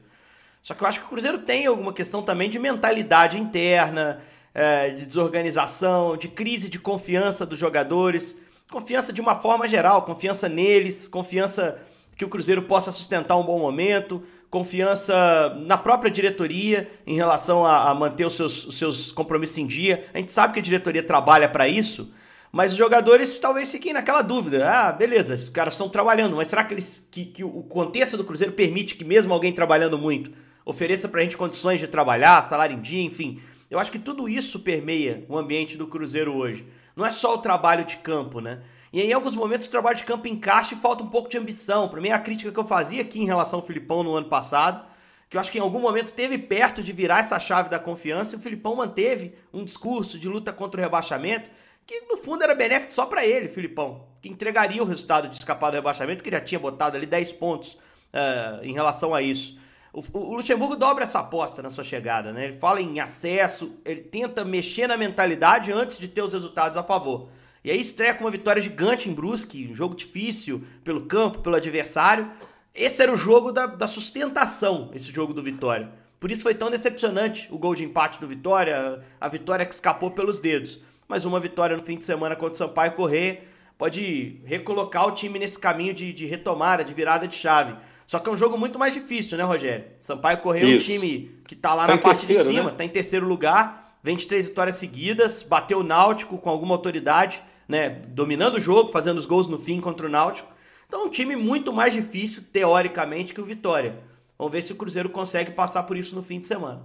Só 0.62 0.74
que 0.74 0.82
eu 0.82 0.88
acho 0.88 1.00
que 1.00 1.06
o 1.06 1.08
Cruzeiro 1.08 1.38
tem 1.38 1.66
alguma 1.66 1.92
questão 1.92 2.22
também 2.22 2.50
de 2.50 2.58
mentalidade 2.58 3.38
interna, 3.38 4.20
é, 4.54 4.90
de 4.90 5.06
desorganização, 5.06 6.16
de 6.16 6.28
crise 6.28 6.68
de 6.68 6.78
confiança 6.78 7.46
dos 7.46 7.58
jogadores. 7.58 8.36
Confiança 8.70 9.12
de 9.12 9.20
uma 9.20 9.34
forma 9.34 9.66
geral, 9.66 10.02
confiança 10.02 10.48
neles, 10.48 11.08
confiança 11.08 11.80
que 12.16 12.24
o 12.24 12.28
Cruzeiro 12.28 12.62
possa 12.62 12.92
sustentar 12.92 13.36
um 13.36 13.42
bom 13.42 13.58
momento, 13.58 14.22
confiança 14.50 15.56
na 15.66 15.78
própria 15.78 16.10
diretoria 16.10 16.88
em 17.06 17.16
relação 17.16 17.64
a, 17.64 17.90
a 17.90 17.94
manter 17.94 18.26
os 18.26 18.34
seus, 18.34 18.66
os 18.66 18.78
seus 18.78 19.10
compromissos 19.10 19.56
em 19.58 19.66
dia. 19.66 20.04
A 20.12 20.18
gente 20.18 20.30
sabe 20.30 20.52
que 20.52 20.60
a 20.60 20.62
diretoria 20.62 21.02
trabalha 21.02 21.48
para 21.48 21.66
isso, 21.66 22.12
mas 22.52 22.72
os 22.72 22.78
jogadores 22.78 23.38
talvez 23.38 23.72
fiquem 23.72 23.92
naquela 23.92 24.22
dúvida. 24.22 24.68
Ah, 24.70 24.92
beleza, 24.92 25.34
os 25.34 25.48
caras 25.48 25.72
estão 25.72 25.88
trabalhando, 25.88 26.36
mas 26.36 26.48
será 26.48 26.62
que, 26.62 26.74
eles, 26.74 27.08
que, 27.10 27.24
que 27.24 27.42
o 27.42 27.62
contexto 27.62 28.16
do 28.16 28.24
Cruzeiro 28.24 28.52
permite 28.52 28.94
que 28.94 29.04
mesmo 29.04 29.32
alguém 29.32 29.52
trabalhando 29.52 29.98
muito 29.98 30.30
ofereça 30.70 31.08
para 31.08 31.20
a 31.20 31.22
gente 31.22 31.36
condições 31.36 31.80
de 31.80 31.88
trabalhar, 31.88 32.42
salário 32.42 32.76
em 32.76 32.80
dia, 32.80 33.02
enfim. 33.02 33.40
Eu 33.70 33.78
acho 33.78 33.90
que 33.90 33.98
tudo 33.98 34.28
isso 34.28 34.60
permeia 34.60 35.24
o 35.28 35.36
ambiente 35.36 35.76
do 35.76 35.86
Cruzeiro 35.86 36.34
hoje. 36.34 36.66
Não 36.96 37.04
é 37.04 37.10
só 37.10 37.34
o 37.34 37.38
trabalho 37.38 37.84
de 37.84 37.98
campo, 37.98 38.40
né? 38.40 38.62
E 38.92 39.00
em 39.00 39.12
alguns 39.12 39.36
momentos 39.36 39.66
o 39.66 39.70
trabalho 39.70 39.96
de 39.96 40.04
campo 40.04 40.26
encaixa 40.26 40.74
e 40.74 40.78
falta 40.78 41.04
um 41.04 41.08
pouco 41.08 41.28
de 41.28 41.38
ambição. 41.38 41.88
Para 41.88 42.00
mim, 42.00 42.10
a 42.10 42.18
crítica 42.18 42.50
que 42.50 42.58
eu 42.58 42.64
fazia 42.64 43.02
aqui 43.02 43.20
em 43.20 43.26
relação 43.26 43.60
ao 43.60 43.66
Filipão 43.66 44.02
no 44.02 44.14
ano 44.14 44.28
passado, 44.28 44.84
que 45.28 45.36
eu 45.36 45.40
acho 45.40 45.52
que 45.52 45.58
em 45.58 45.60
algum 45.60 45.78
momento 45.78 46.12
teve 46.12 46.36
perto 46.36 46.82
de 46.82 46.92
virar 46.92 47.20
essa 47.20 47.38
chave 47.38 47.68
da 47.68 47.78
confiança, 47.78 48.34
e 48.34 48.38
o 48.38 48.40
Filipão 48.40 48.74
manteve 48.74 49.34
um 49.52 49.64
discurso 49.64 50.18
de 50.18 50.28
luta 50.28 50.52
contra 50.52 50.80
o 50.80 50.82
rebaixamento, 50.82 51.48
que 51.86 52.00
no 52.02 52.16
fundo 52.16 52.42
era 52.42 52.54
benéfico 52.54 52.92
só 52.92 53.06
para 53.06 53.24
ele, 53.24 53.48
Filipão, 53.48 54.08
que 54.20 54.28
entregaria 54.28 54.82
o 54.82 54.86
resultado 54.86 55.28
de 55.28 55.36
escapar 55.36 55.70
do 55.70 55.74
rebaixamento, 55.74 56.22
que 56.22 56.28
ele 56.28 56.36
já 56.36 56.42
tinha 56.42 56.58
botado 56.58 56.96
ali 56.96 57.06
10 57.06 57.32
pontos 57.34 57.74
uh, 58.12 58.64
em 58.64 58.72
relação 58.72 59.14
a 59.14 59.22
isso. 59.22 59.56
O, 59.92 60.02
o, 60.18 60.34
Luxemburgo 60.36 60.76
dobra 60.76 61.02
essa 61.02 61.18
aposta 61.18 61.62
na 61.62 61.70
sua 61.70 61.82
chegada, 61.82 62.32
né? 62.32 62.44
Ele 62.46 62.58
fala 62.58 62.80
em 62.80 63.00
acesso, 63.00 63.74
ele 63.84 64.00
tenta 64.00 64.44
mexer 64.44 64.86
na 64.86 64.96
mentalidade 64.96 65.72
antes 65.72 65.98
de 65.98 66.06
ter 66.06 66.22
os 66.22 66.32
resultados 66.32 66.76
a 66.76 66.82
favor. 66.82 67.28
E 67.64 67.70
aí 67.70 67.80
estreia 67.80 68.14
com 68.14 68.24
uma 68.24 68.30
vitória 68.30 68.62
gigante 68.62 69.08
em 69.08 69.12
Brusque, 69.12 69.68
um 69.70 69.74
jogo 69.74 69.94
difícil 69.94 70.64
pelo 70.84 71.02
campo, 71.06 71.40
pelo 71.40 71.56
adversário. 71.56 72.30
Esse 72.74 73.02
era 73.02 73.12
o 73.12 73.16
jogo 73.16 73.50
da, 73.50 73.66
da 73.66 73.86
sustentação, 73.86 74.90
esse 74.94 75.12
jogo 75.12 75.34
do 75.34 75.42
Vitória. 75.42 75.90
Por 76.20 76.30
isso 76.30 76.42
foi 76.42 76.54
tão 76.54 76.70
decepcionante 76.70 77.48
o 77.50 77.58
gol 77.58 77.74
de 77.74 77.84
empate 77.84 78.20
do 78.20 78.28
Vitória, 78.28 79.02
a 79.20 79.28
vitória 79.28 79.66
que 79.66 79.74
escapou 79.74 80.10
pelos 80.10 80.38
dedos. 80.38 80.80
Mas 81.08 81.24
uma 81.24 81.40
vitória 81.40 81.76
no 81.76 81.82
fim 81.82 81.98
de 81.98 82.04
semana 82.04 82.36
contra 82.36 82.54
o 82.54 82.56
Sampaio 82.56 82.92
Correr 82.92 83.48
pode 83.76 84.40
recolocar 84.44 85.08
o 85.08 85.12
time 85.12 85.38
nesse 85.38 85.58
caminho 85.58 85.92
de, 85.92 86.12
de 86.12 86.26
retomada, 86.26 86.84
de 86.84 86.94
virada 86.94 87.26
de 87.26 87.34
chave. 87.34 87.74
Só 88.10 88.18
que 88.18 88.28
é 88.28 88.32
um 88.32 88.36
jogo 88.36 88.58
muito 88.58 88.76
mais 88.76 88.92
difícil, 88.92 89.38
né, 89.38 89.44
Rogério? 89.44 89.84
Sampaio 90.00 90.38
Correia 90.38 90.64
é 90.64 90.76
um 90.76 90.80
time 90.80 91.30
que 91.46 91.54
tá 91.54 91.74
lá 91.74 91.86
tá 91.86 91.94
na 91.94 91.98
parte 92.00 92.26
terceiro, 92.26 92.42
de 92.42 92.56
cima, 92.56 92.70
né? 92.72 92.76
tá 92.76 92.84
em 92.84 92.88
terceiro 92.88 93.24
lugar, 93.24 93.98
23 94.02 94.48
vitórias 94.48 94.74
seguidas, 94.74 95.44
bateu 95.44 95.78
o 95.78 95.84
Náutico 95.84 96.36
com 96.36 96.50
alguma 96.50 96.74
autoridade, 96.74 97.40
né, 97.68 97.88
dominando 97.88 98.56
o 98.56 98.60
jogo, 98.60 98.90
fazendo 98.90 99.16
os 99.16 99.26
gols 99.26 99.46
no 99.46 99.60
fim 99.60 99.80
contra 99.80 100.08
o 100.08 100.10
Náutico. 100.10 100.52
Então, 100.88 101.02
é 101.02 101.04
um 101.04 101.08
time 101.08 101.36
muito 101.36 101.72
mais 101.72 101.92
difícil, 101.92 102.42
teoricamente, 102.52 103.32
que 103.32 103.40
o 103.40 103.44
Vitória. 103.44 103.96
Vamos 104.36 104.52
ver 104.52 104.62
se 104.62 104.72
o 104.72 104.76
Cruzeiro 104.76 105.10
consegue 105.10 105.52
passar 105.52 105.84
por 105.84 105.96
isso 105.96 106.16
no 106.16 106.22
fim 106.24 106.40
de 106.40 106.46
semana. 106.46 106.82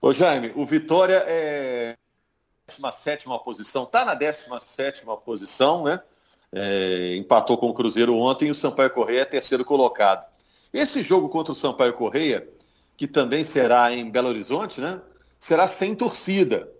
Ô 0.00 0.12
Jaime, 0.12 0.52
o 0.54 0.64
Vitória 0.64 1.24
é 1.26 1.96
17 2.68 3.26
posição, 3.44 3.86
tá 3.86 4.04
na 4.04 4.14
17 4.14 5.04
posição, 5.24 5.82
né? 5.82 6.00
É, 6.52 7.16
empatou 7.16 7.58
com 7.58 7.70
o 7.70 7.74
Cruzeiro 7.74 8.14
ontem 8.14 8.46
e 8.46 8.50
o 8.52 8.54
Sampaio 8.54 8.90
Correia 8.90 9.22
é 9.22 9.24
terceiro 9.24 9.64
colocado. 9.64 10.29
Esse 10.72 11.02
jogo 11.02 11.28
contra 11.28 11.52
o 11.52 11.56
Sampaio 11.56 11.94
Correia, 11.94 12.48
que 12.96 13.06
também 13.06 13.42
será 13.42 13.92
em 13.92 14.10
Belo 14.10 14.28
Horizonte, 14.28 14.80
né? 14.80 15.00
Será 15.38 15.66
sem 15.66 15.94
torcida. 15.94 16.70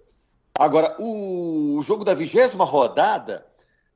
Agora, 0.54 0.94
o 0.98 1.80
jogo 1.82 2.04
da 2.04 2.14
vigésima 2.14 2.64
rodada 2.64 3.46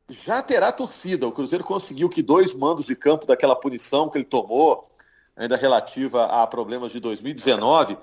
já 0.09 0.43
terá 0.43 0.73
torcida. 0.73 1.27
O 1.27 1.33
Cruzeiro 1.33 1.65
conseguiu 1.65 2.09
que 2.09 2.23
dois 2.23 2.55
mandos 2.55 2.87
de 2.87 2.97
campo 2.97 3.27
daquela 3.27 3.55
punição 3.55 4.09
que 4.09 4.19
ele 4.19 4.25
tomou, 4.25 4.89
ainda 5.37 5.57
relativa 5.57 6.25
a 6.27 6.47
problemas 6.47 6.93
de 6.93 7.01
2019, 7.01 7.97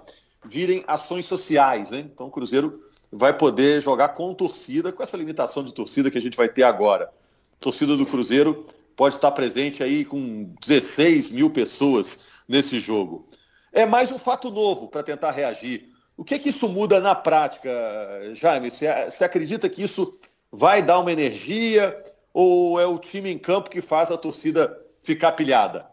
virem 0.46 0.84
ações 0.88 1.26
sociais. 1.26 1.92
Né? 1.92 2.00
Então 2.00 2.28
o 2.28 2.32
Cruzeiro 2.32 2.84
vai 3.12 3.34
poder 3.34 3.82
jogar 3.82 4.10
com 4.10 4.34
torcida, 4.34 4.92
com 4.92 5.04
essa 5.04 5.18
limitação 5.18 5.64
de 5.64 5.74
torcida 5.74 6.10
que 6.10 6.18
a 6.18 6.22
gente 6.22 6.38
vai 6.38 6.48
ter 6.48 6.64
agora. 6.64 7.12
Torcida 7.60 7.98
do 7.98 8.06
Cruzeiro 8.06 8.66
pode 8.96 9.16
estar 9.16 9.32
presente 9.32 9.84
aí 9.84 10.06
com 10.06 10.54
16 10.62 11.30
mil 11.30 11.50
pessoas 11.50 12.26
nesse 12.48 12.80
jogo. 12.80 13.28
É 13.72 13.86
mais 13.86 14.12
um 14.12 14.20
fato 14.20 14.50
novo 14.52 14.88
para 14.88 15.04
tentar 15.04 15.32
reagir. 15.32 15.90
O 16.18 16.24
que, 16.24 16.38
que 16.38 16.50
isso 16.50 16.68
muda 16.68 17.00
na 17.00 17.16
prática, 17.16 17.70
Jaime? 18.34 18.70
Você 18.70 19.24
acredita 19.24 19.70
que 19.70 19.82
isso 19.82 20.20
vai 20.52 20.82
dar 20.82 21.00
uma 21.00 21.12
energia 21.12 22.04
ou 22.34 22.80
é 22.80 22.86
o 22.86 22.98
time 22.98 23.32
em 23.32 23.40
campo 23.40 23.70
que 23.70 23.82
faz 23.82 24.12
a 24.12 24.18
torcida 24.18 24.80
ficar 25.02 25.32
pilhada? 25.32 25.86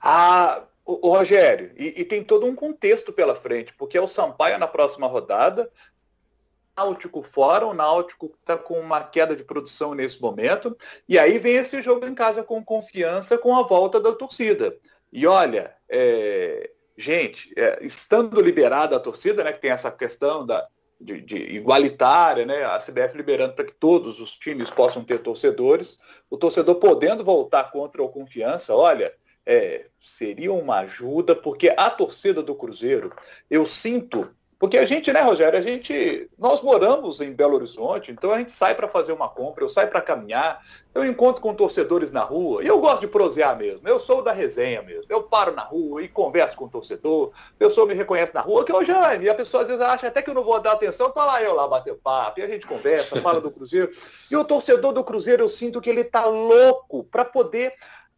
Ah, 0.00 0.62
o, 0.84 1.08
o 1.08 1.10
Rogério, 1.12 1.72
e, 1.76 2.00
e, 2.00 2.04
tem 2.04 2.24
todo 2.24 2.46
um 2.46 2.54
contexto 2.54 3.12
pela 3.12 3.36
frente, 3.36 3.72
porque 3.74 3.96
é 3.96 4.00
o 4.00 4.08
Sampaio 4.08 4.58
na 4.58 4.66
próxima 4.66 5.06
rodada, 5.06 5.70
Náutico 6.76 7.22
fora, 7.22 7.66
o 7.66 7.74
Náutico 7.74 8.32
está 8.40 8.56
com 8.56 8.80
uma 8.80 9.02
queda 9.02 9.36
de 9.36 9.44
produção 9.44 9.94
nesse 9.94 10.20
momento, 10.20 10.76
e 11.08 11.18
aí 11.18 11.38
vem 11.38 11.56
esse 11.56 11.82
jogo 11.82 12.06
em 12.06 12.14
casa 12.14 12.42
com 12.42 12.64
confiança 12.64 13.36
com 13.36 13.54
a 13.56 13.62
volta 13.62 14.00
da 14.00 14.12
torcida. 14.12 14.76
E 15.12 15.26
olha, 15.26 15.74
é, 15.88 16.70
gente, 16.96 17.52
é, 17.56 17.84
estando 17.84 18.40
liberada 18.40 18.96
a 18.96 19.00
torcida, 19.00 19.44
né, 19.44 19.52
que 19.52 19.60
tem 19.60 19.70
essa 19.70 19.90
questão 19.90 20.46
da, 20.46 20.66
de, 20.98 21.20
de, 21.20 21.36
igualitária, 21.36 22.46
né, 22.46 22.64
a 22.64 22.78
CBF 22.78 23.16
liberando 23.16 23.54
para 23.54 23.66
que 23.66 23.74
todos 23.74 24.18
os 24.18 24.32
times 24.38 24.70
possam 24.70 25.04
ter 25.04 25.18
torcedores, 25.18 25.98
o 26.30 26.38
torcedor 26.38 26.76
podendo 26.76 27.22
voltar 27.22 27.70
contra 27.70 28.02
o 28.02 28.08
confiança, 28.08 28.74
olha, 28.74 29.12
é, 29.44 29.86
seria 30.00 30.52
uma 30.52 30.78
ajuda, 30.78 31.34
porque 31.34 31.74
a 31.76 31.90
torcida 31.90 32.42
do 32.42 32.54
Cruzeiro, 32.54 33.12
eu 33.50 33.66
sinto 33.66 34.34
porque 34.62 34.78
a 34.78 34.84
gente, 34.84 35.12
né, 35.12 35.20
Rogério, 35.22 35.58
a 35.58 35.62
gente, 35.62 36.30
nós 36.38 36.62
moramos 36.62 37.20
em 37.20 37.32
Belo 37.32 37.56
Horizonte, 37.56 38.12
então 38.12 38.30
a 38.30 38.38
gente 38.38 38.52
sai 38.52 38.76
para 38.76 38.86
fazer 38.86 39.10
uma 39.12 39.28
compra, 39.28 39.64
eu 39.64 39.68
saio 39.68 39.88
para 39.88 40.00
caminhar, 40.00 40.64
eu 40.94 41.04
encontro 41.04 41.42
com 41.42 41.52
torcedores 41.52 42.12
na 42.12 42.20
rua, 42.20 42.62
e 42.62 42.68
eu 42.68 42.78
gosto 42.78 43.00
de 43.00 43.08
prosear 43.08 43.58
mesmo, 43.58 43.88
eu 43.88 43.98
sou 43.98 44.22
da 44.22 44.30
resenha 44.32 44.80
mesmo, 44.80 45.06
eu 45.08 45.24
paro 45.24 45.52
na 45.52 45.62
rua 45.62 46.00
e 46.00 46.08
converso 46.08 46.56
com 46.56 46.66
o 46.66 46.68
torcedor, 46.68 47.32
a 47.34 47.58
pessoa 47.58 47.88
me 47.88 47.94
reconhece 47.94 48.36
na 48.36 48.40
rua, 48.40 48.64
que 48.64 48.70
é 48.70 48.76
o 48.76 48.84
Jaime, 48.84 49.24
e 49.24 49.28
a 49.28 49.34
pessoa 49.34 49.64
às 49.64 49.68
vezes 49.68 49.82
acha 49.82 50.06
até 50.06 50.22
que 50.22 50.30
eu 50.30 50.34
não 50.34 50.44
vou 50.44 50.60
dar 50.60 50.74
atenção, 50.74 51.10
tá 51.10 51.24
lá 51.24 51.42
eu 51.42 51.56
lá 51.56 51.66
bater 51.66 51.96
papo, 51.96 52.38
e 52.38 52.44
a 52.44 52.46
gente 52.46 52.64
conversa, 52.64 53.20
fala 53.20 53.40
do 53.40 53.50
Cruzeiro, 53.50 53.90
e 54.30 54.36
o 54.36 54.44
torcedor 54.44 54.92
do 54.92 55.02
Cruzeiro, 55.02 55.42
eu 55.42 55.48
sinto 55.48 55.80
que 55.80 55.90
ele 55.90 56.04
tá 56.04 56.24
louco 56.24 57.02
para 57.02 57.24
poder 57.24 57.74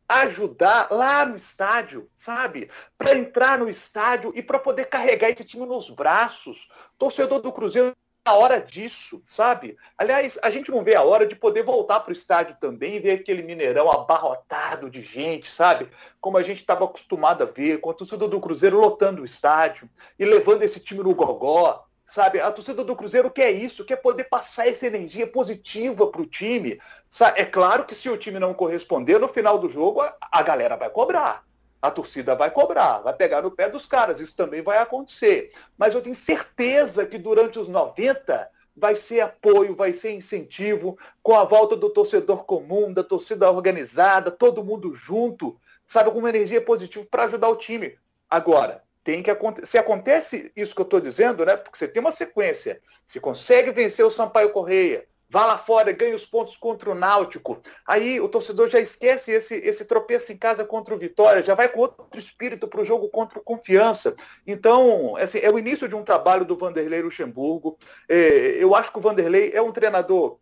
ajudar 0.09 0.89
lá 0.91 1.25
no 1.25 1.37
estádio, 1.37 2.09
sabe? 2.17 2.71
Para 2.97 3.17
entrar 3.17 3.59
no 3.59 3.69
estádio 3.69 4.33
e 4.35 4.43
para 4.43 4.59
poder 4.59 4.87
carregar 4.87 5.31
esse 5.31 5.45
time 5.45 5.67
nos 5.67 5.91
braços. 5.91 6.69
Torcedor 6.99 7.41
do 7.41 7.53
Cruzeiro 7.53 7.95
a 8.25 8.35
hora 8.35 8.59
disso, 8.59 9.21
sabe? 9.25 9.77
Aliás, 9.99 10.39
a 10.43 10.49
gente 10.49 10.71
não 10.71 10.83
vê 10.83 10.95
a 10.95 11.03
hora 11.03 11.27
de 11.27 11.37
poder 11.37 11.63
voltar 11.63 12.01
para 12.01 12.11
o 12.11 12.15
estádio 12.15 12.57
também 12.59 12.97
e 12.97 13.01
ver 13.01 13.21
aquele 13.21 13.43
Mineirão 13.43 13.91
abarrotado 13.91 14.89
de 14.89 15.03
gente, 15.03 15.51
sabe? 15.51 15.91
Como 16.23 16.39
a 16.39 16.43
gente 16.43 16.61
estava 16.61 16.87
acostumado 16.87 17.43
a 17.43 17.47
ver, 17.47 17.81
com 17.81 17.91
a 17.91 17.95
torcida 17.95 18.27
do 18.27 18.41
Cruzeiro 18.41 18.81
lotando 18.81 19.21
o 19.21 19.27
estádio 19.27 19.91
e 20.19 20.25
levando 20.25 20.63
esse 20.63 20.81
time 20.81 21.03
no 21.03 21.15
gogó, 21.15 21.87
Sabe, 22.15 22.41
a 22.41 22.53
torcida 22.53 22.85
do 22.85 22.95
Cruzeiro 22.95 23.29
quer 23.29 23.51
isso, 23.51 23.85
quer 23.85 23.97
poder 23.97 24.23
passar 24.29 24.69
essa 24.69 24.87
energia 24.87 25.27
positiva 25.27 26.07
para 26.07 26.23
o 26.23 26.27
time. 26.27 26.81
Sabe? 27.11 27.41
É 27.41 27.45
claro 27.45 27.85
que 27.85 27.93
se 27.93 28.09
o 28.09 28.17
time 28.17 28.39
não 28.39 28.55
corresponder, 28.55 29.19
no 29.19 29.27
final 29.27 29.59
do 29.59 29.69
jogo, 29.69 30.01
a, 30.01 30.17
a 30.31 30.41
galera 30.41 30.77
vai 30.77 30.89
cobrar. 30.89 31.45
A 31.83 31.91
torcida 31.91 32.37
vai 32.37 32.53
cobrar, 32.53 32.99
vai 32.99 33.13
pegar 33.15 33.43
no 33.43 33.51
pé 33.51 33.69
dos 33.69 33.85
caras. 33.85 34.21
Isso 34.21 34.37
também 34.37 34.63
vai 34.63 34.79
acontecer. 34.79 35.51
Mas 35.77 35.93
eu 35.93 36.01
tenho 36.01 36.15
certeza 36.15 37.05
que 37.05 37.19
durante 37.19 37.59
os 37.59 37.67
90 37.67 38.49
vai 38.77 38.95
ser 38.95 39.19
apoio, 39.19 39.75
vai 39.75 39.93
ser 39.93 40.13
incentivo, 40.13 40.97
com 41.21 41.35
a 41.35 41.43
volta 41.43 41.75
do 41.75 41.91
torcedor 41.91 42.45
comum, 42.45 42.93
da 42.93 43.03
torcida 43.03 43.51
organizada, 43.51 44.31
todo 44.31 44.63
mundo 44.63 44.95
junto, 44.95 45.59
sabe, 45.85 46.13
com 46.13 46.21
uma 46.21 46.29
energia 46.29 46.63
positiva 46.63 47.09
para 47.11 47.25
ajudar 47.25 47.49
o 47.49 47.57
time. 47.57 47.99
Agora, 48.31 48.84
tem 49.05 49.23
que 49.23 49.31
acontecer. 49.31 49.67
Se 49.67 49.79
acontece 49.79 50.51
isso 50.57 50.75
que 50.75 50.81
eu 50.81 50.85
estou 50.85 51.01
dizendo, 51.01 51.45
né? 51.45 51.57
Porque 51.57 51.79
você 51.79 51.87
tem 51.87 52.01
uma 52.01 52.11
sequência, 52.11 52.81
se 53.05 53.21
consegue 53.21 53.71
vencer 53.71 54.05
o 54.05 54.11
Sampaio 54.11 54.51
Correia, 54.51 55.07
vá 55.29 55.45
lá 55.47 55.59
fora 55.59 55.93
ganha 55.93 56.17
os 56.17 56.25
pontos 56.25 56.57
contra 56.57 56.91
o 56.91 56.95
Náutico. 56.95 57.61
Aí 57.87 58.21
o 58.21 58.29
torcedor 58.29 58.69
já 58.69 58.81
esquece 58.81 59.31
esse, 59.33 59.57
esse 59.57 59.85
tropeço 59.85 60.33
em 60.33 60.37
casa 60.37 60.65
contra 60.65 60.95
o 60.95 60.99
Vitória, 60.99 61.43
já 61.43 61.55
vai 61.55 61.69
com 61.69 61.81
outro 61.81 62.19
espírito 62.19 62.67
para 62.67 62.81
o 62.81 62.85
jogo 62.85 63.09
contra 63.11 63.39
o 63.39 63.43
Confiança. 63.43 64.17
Então, 64.47 65.17
assim, 65.17 65.39
é 65.41 65.51
o 65.51 65.59
início 65.59 65.89
de 65.89 65.95
um 65.95 66.03
trabalho 66.03 66.45
do 66.45 66.57
Vanderlei 66.57 67.03
Luxemburgo. 67.03 67.77
É, 68.09 68.57
eu 68.59 68.75
acho 68.75 68.91
que 68.91 68.99
o 68.99 69.03
Vanderlei 69.03 69.51
é 69.53 69.61
um 69.61 69.73
treinador 69.73 70.39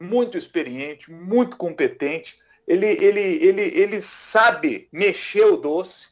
muito 0.00 0.36
experiente, 0.36 1.12
muito 1.12 1.56
competente. 1.56 2.38
Ele, 2.66 2.86
ele, 2.86 3.20
ele, 3.20 3.62
ele 3.62 4.00
sabe 4.00 4.88
mexer 4.92 5.44
o 5.44 5.56
doce. 5.56 6.08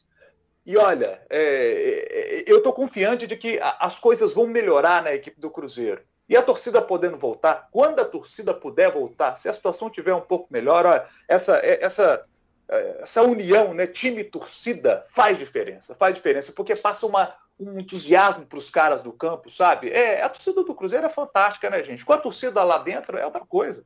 E 0.69 0.77
olha, 0.77 1.19
é, 1.31 1.39
é 1.41 2.43
eu 2.45 2.59
estou 2.59 2.71
confiante 2.71 3.25
de 3.25 3.35
que 3.35 3.59
as 3.79 3.97
coisas 3.97 4.35
vão 4.35 4.45
melhorar 4.45 5.01
na 5.01 5.11
equipe 5.11 5.41
do 5.41 5.49
Cruzeiro. 5.49 6.03
E 6.29 6.37
a 6.37 6.43
torcida 6.43 6.79
podendo 6.79 7.17
voltar, 7.17 7.67
quando 7.71 7.99
a 7.99 8.05
torcida 8.05 8.53
puder 8.53 8.91
voltar, 8.91 9.35
se 9.35 9.49
a 9.49 9.53
situação 9.53 9.89
tiver 9.89 10.13
um 10.13 10.21
pouco 10.21 10.45
melhor, 10.51 10.85
olha, 10.85 11.07
essa, 11.27 11.57
é, 11.57 11.83
essa, 11.83 12.23
é, 12.69 12.97
essa 13.01 13.23
união, 13.23 13.73
né, 13.73 13.87
time-torcida, 13.87 15.03
faz 15.07 15.39
diferença, 15.39 15.95
faz 15.95 16.13
diferença, 16.13 16.51
porque 16.51 16.75
passa 16.75 17.07
uma, 17.07 17.33
um 17.59 17.79
entusiasmo 17.79 18.45
para 18.45 18.59
os 18.59 18.69
caras 18.69 19.01
do 19.01 19.11
campo, 19.11 19.49
sabe? 19.49 19.89
É, 19.89 20.21
a 20.21 20.29
torcida 20.29 20.63
do 20.63 20.75
Cruzeiro 20.75 21.07
é 21.07 21.09
fantástica, 21.09 21.67
né, 21.71 21.83
gente? 21.83 22.05
Com 22.05 22.13
a 22.13 22.19
torcida 22.19 22.63
lá 22.63 22.77
dentro 22.77 23.17
é 23.17 23.25
outra 23.25 23.43
coisa. 23.43 23.83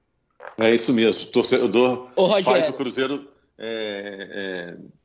É 0.57 0.69
isso 0.69 0.91
mesmo, 0.91 1.27
o 1.27 1.31
torcedor 1.31 2.09
faz 2.43 2.67
o 2.67 2.73
Cruzeiro 2.73 3.31
é, 3.57 4.75
é 4.75 5.02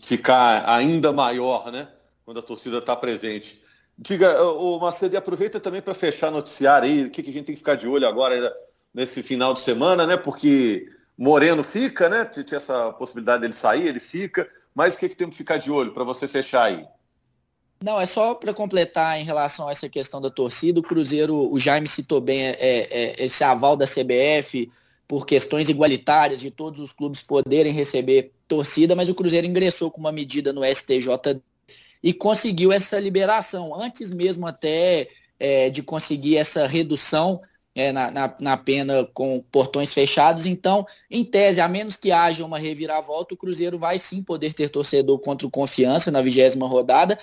ficar 0.00 0.68
ainda 0.68 1.12
maior, 1.12 1.70
né? 1.72 1.88
Quando 2.24 2.40
a 2.40 2.42
torcida 2.42 2.78
está 2.78 2.94
presente. 2.94 3.60
Diga, 3.96 4.42
o 4.42 4.78
Macedo, 4.78 5.16
aproveita 5.16 5.58
também 5.58 5.82
para 5.82 5.94
fechar 5.94 6.30
noticiário 6.30 6.88
aí, 6.88 7.04
o 7.04 7.10
que, 7.10 7.22
que 7.22 7.30
a 7.30 7.32
gente 7.32 7.46
tem 7.46 7.54
que 7.54 7.60
ficar 7.60 7.74
de 7.74 7.88
olho 7.88 8.06
agora 8.06 8.54
nesse 8.94 9.22
final 9.22 9.52
de 9.52 9.60
semana, 9.60 10.06
né? 10.06 10.16
Porque 10.16 10.88
Moreno 11.16 11.64
fica, 11.64 12.08
né? 12.08 12.24
Tinha 12.24 12.56
essa 12.56 12.92
possibilidade 12.92 13.40
dele 13.42 13.54
sair, 13.54 13.86
ele 13.86 14.00
fica. 14.00 14.48
Mas 14.74 14.94
o 14.94 14.98
que, 14.98 15.08
que 15.08 15.16
tem 15.16 15.28
que 15.28 15.36
ficar 15.36 15.56
de 15.56 15.70
olho 15.70 15.92
para 15.92 16.04
você 16.04 16.28
fechar 16.28 16.64
aí? 16.64 16.86
Não, 17.82 18.00
é 18.00 18.06
só 18.06 18.34
para 18.34 18.52
completar 18.52 19.18
em 19.20 19.24
relação 19.24 19.68
a 19.68 19.72
essa 19.72 19.88
questão 19.88 20.20
da 20.20 20.30
torcida. 20.30 20.80
O 20.80 20.82
Cruzeiro, 20.82 21.52
o 21.52 21.58
Jaime 21.58 21.88
citou 21.88 22.20
bem 22.20 22.46
é, 22.46 22.56
é, 22.58 23.24
esse 23.24 23.42
aval 23.42 23.76
da 23.76 23.86
CBF 23.86 24.70
por 25.08 25.26
questões 25.26 25.70
igualitárias 25.70 26.38
de 26.38 26.50
todos 26.50 26.80
os 26.80 26.92
clubes 26.92 27.22
poderem 27.22 27.72
receber 27.72 28.30
torcida, 28.46 28.94
mas 28.94 29.08
o 29.08 29.14
Cruzeiro 29.14 29.46
ingressou 29.46 29.90
com 29.90 29.98
uma 29.98 30.12
medida 30.12 30.52
no 30.52 30.62
STJ 30.62 31.40
e 32.02 32.12
conseguiu 32.12 32.70
essa 32.70 33.00
liberação, 33.00 33.74
antes 33.74 34.10
mesmo 34.10 34.46
até 34.46 35.08
é, 35.40 35.70
de 35.70 35.82
conseguir 35.82 36.36
essa 36.36 36.66
redução 36.66 37.40
é, 37.74 37.90
na, 37.90 38.10
na, 38.10 38.36
na, 38.40 38.56
pena 38.56 39.08
com 39.14 39.40
portões 39.50 39.92
fechados. 39.92 40.46
Então, 40.46 40.86
em 41.10 41.24
tese, 41.24 41.60
a 41.60 41.68
menos 41.68 41.96
que 41.96 42.10
haja 42.10 42.44
uma 42.44 42.58
reviravolta, 42.58 43.34
o 43.34 43.36
Cruzeiro 43.36 43.78
vai 43.78 43.98
sim 43.98 44.22
poder 44.22 44.52
ter 44.52 44.68
torcedor 44.68 45.18
contra 45.20 45.46
o 45.46 45.50
Confiança 45.50 46.10
na 46.10 46.20
vigésima 46.20 46.66
rodada. 46.66 47.18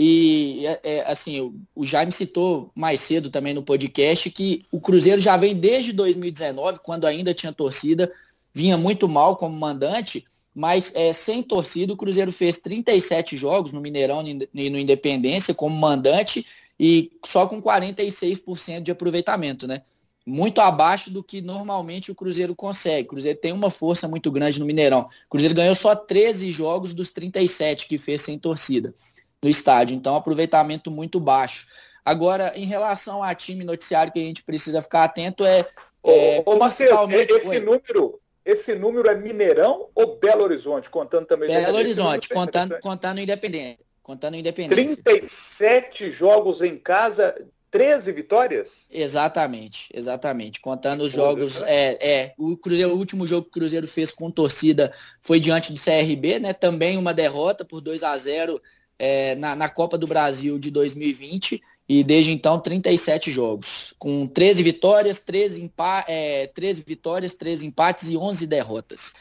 E, 0.00 0.64
é, 0.64 0.80
é 0.84 1.10
assim, 1.10 1.52
o, 1.74 1.84
Jaime 1.84 2.12
citou 2.12 2.70
mais 2.72 3.00
cedo 3.00 3.30
também 3.30 3.52
no 3.52 3.64
podcast 3.64 4.30
que 4.30 4.64
o 4.70 4.80
Cruzeiro 4.80 5.20
já 5.20 5.36
vem 5.36 5.56
desde 5.56 5.92
2019, 5.92 6.78
quando 6.84 7.04
ainda 7.04 7.34
tinha 7.34 7.52
torcida, 7.52 8.08
vinha 8.54 8.76
muito 8.76 9.08
mal 9.08 9.34
como 9.34 9.58
mandante, 9.58 10.24
mas 10.54 10.92
é, 10.94 11.12
sem 11.12 11.42
torcida, 11.42 11.92
o 11.92 11.96
Cruzeiro 11.96 12.30
fez 12.30 12.58
37 12.58 13.36
jogos 13.36 13.72
no 13.72 13.80
Mineirão 13.80 14.22
e 14.54 14.70
no 14.70 14.78
Independência 14.78 15.52
como 15.52 15.74
mandante 15.74 16.46
e 16.78 17.10
só 17.26 17.48
com 17.48 17.60
46% 17.60 18.82
de 18.82 18.92
aproveitamento, 18.92 19.66
né? 19.66 19.82
Muito 20.24 20.60
abaixo 20.60 21.10
do 21.10 21.24
que 21.24 21.40
normalmente 21.40 22.12
o 22.12 22.14
Cruzeiro 22.14 22.54
consegue. 22.54 23.06
O 23.06 23.10
Cruzeiro 23.10 23.38
tem 23.40 23.50
uma 23.50 23.70
força 23.70 24.06
muito 24.06 24.30
grande 24.30 24.60
no 24.60 24.66
Mineirão. 24.66 25.08
O 25.26 25.30
Cruzeiro 25.30 25.56
ganhou 25.56 25.74
só 25.74 25.96
13 25.96 26.52
jogos 26.52 26.94
dos 26.94 27.10
37 27.10 27.88
que 27.88 27.98
fez 27.98 28.22
sem 28.22 28.38
torcida 28.38 28.94
no 29.42 29.48
estádio, 29.48 29.96
então 29.96 30.16
aproveitamento 30.16 30.90
muito 30.90 31.20
baixo. 31.20 31.66
Agora, 32.04 32.52
em 32.56 32.64
relação 32.64 33.22
a 33.22 33.34
time 33.34 33.64
noticiário 33.64 34.12
que 34.12 34.18
a 34.18 34.24
gente 34.24 34.42
precisa 34.42 34.80
ficar 34.80 35.04
atento 35.04 35.44
é. 35.44 35.60
é 36.04 36.42
ô, 36.44 36.52
ô 36.52 36.58
Marcelo, 36.58 37.10
esse 37.12 37.60
número, 37.60 38.20
esse 38.44 38.74
número 38.74 39.08
é 39.08 39.14
Mineirão 39.14 39.88
ou 39.94 40.16
Belo 40.16 40.42
Horizonte, 40.44 40.88
contando 40.88 41.26
também 41.26 41.48
Belo 41.48 41.76
Horizonte, 41.76 42.28
contando, 42.28 42.78
contando 42.80 43.20
Independência. 43.20 43.84
Contando 44.02 44.36
Independência. 44.36 44.96
37 45.04 46.10
jogos 46.10 46.62
em 46.62 46.78
casa, 46.78 47.34
13 47.70 48.10
vitórias? 48.12 48.86
Exatamente, 48.90 49.90
exatamente. 49.92 50.60
Contando 50.62 51.02
os 51.02 51.12
Pô, 51.12 51.18
jogos. 51.18 51.60
Né? 51.60 51.66
É, 51.68 52.10
é, 52.10 52.34
o, 52.38 52.56
Cruzeiro, 52.56 52.94
o 52.94 52.96
último 52.96 53.26
jogo 53.26 53.42
que 53.42 53.50
o 53.50 53.60
Cruzeiro 53.60 53.86
fez 53.86 54.10
com 54.10 54.30
torcida 54.30 54.92
foi 55.20 55.38
diante 55.38 55.72
do 55.72 55.78
CRB, 55.78 56.38
né? 56.38 56.54
Também 56.54 56.96
uma 56.96 57.12
derrota 57.12 57.66
por 57.66 57.82
2 57.82 58.02
a 58.02 58.16
0 58.16 58.60
é, 58.98 59.34
na, 59.36 59.54
na 59.54 59.68
Copa 59.68 59.96
do 59.96 60.06
Brasil 60.06 60.58
de 60.58 60.70
2020. 60.70 61.62
e 61.88 62.04
desde 62.04 62.30
então 62.32 62.60
37 62.60 63.30
jogos, 63.30 63.94
com 63.98 64.26
13 64.26 64.62
vitórias, 64.62 65.18
13, 65.20 65.62
empa 65.62 66.04
é, 66.06 66.46
13 66.48 66.84
vitórias, 66.86 67.32
13 67.32 67.66
empates 67.66 68.10
e 68.10 68.16
11 68.16 68.46
derrotas. 68.46 69.12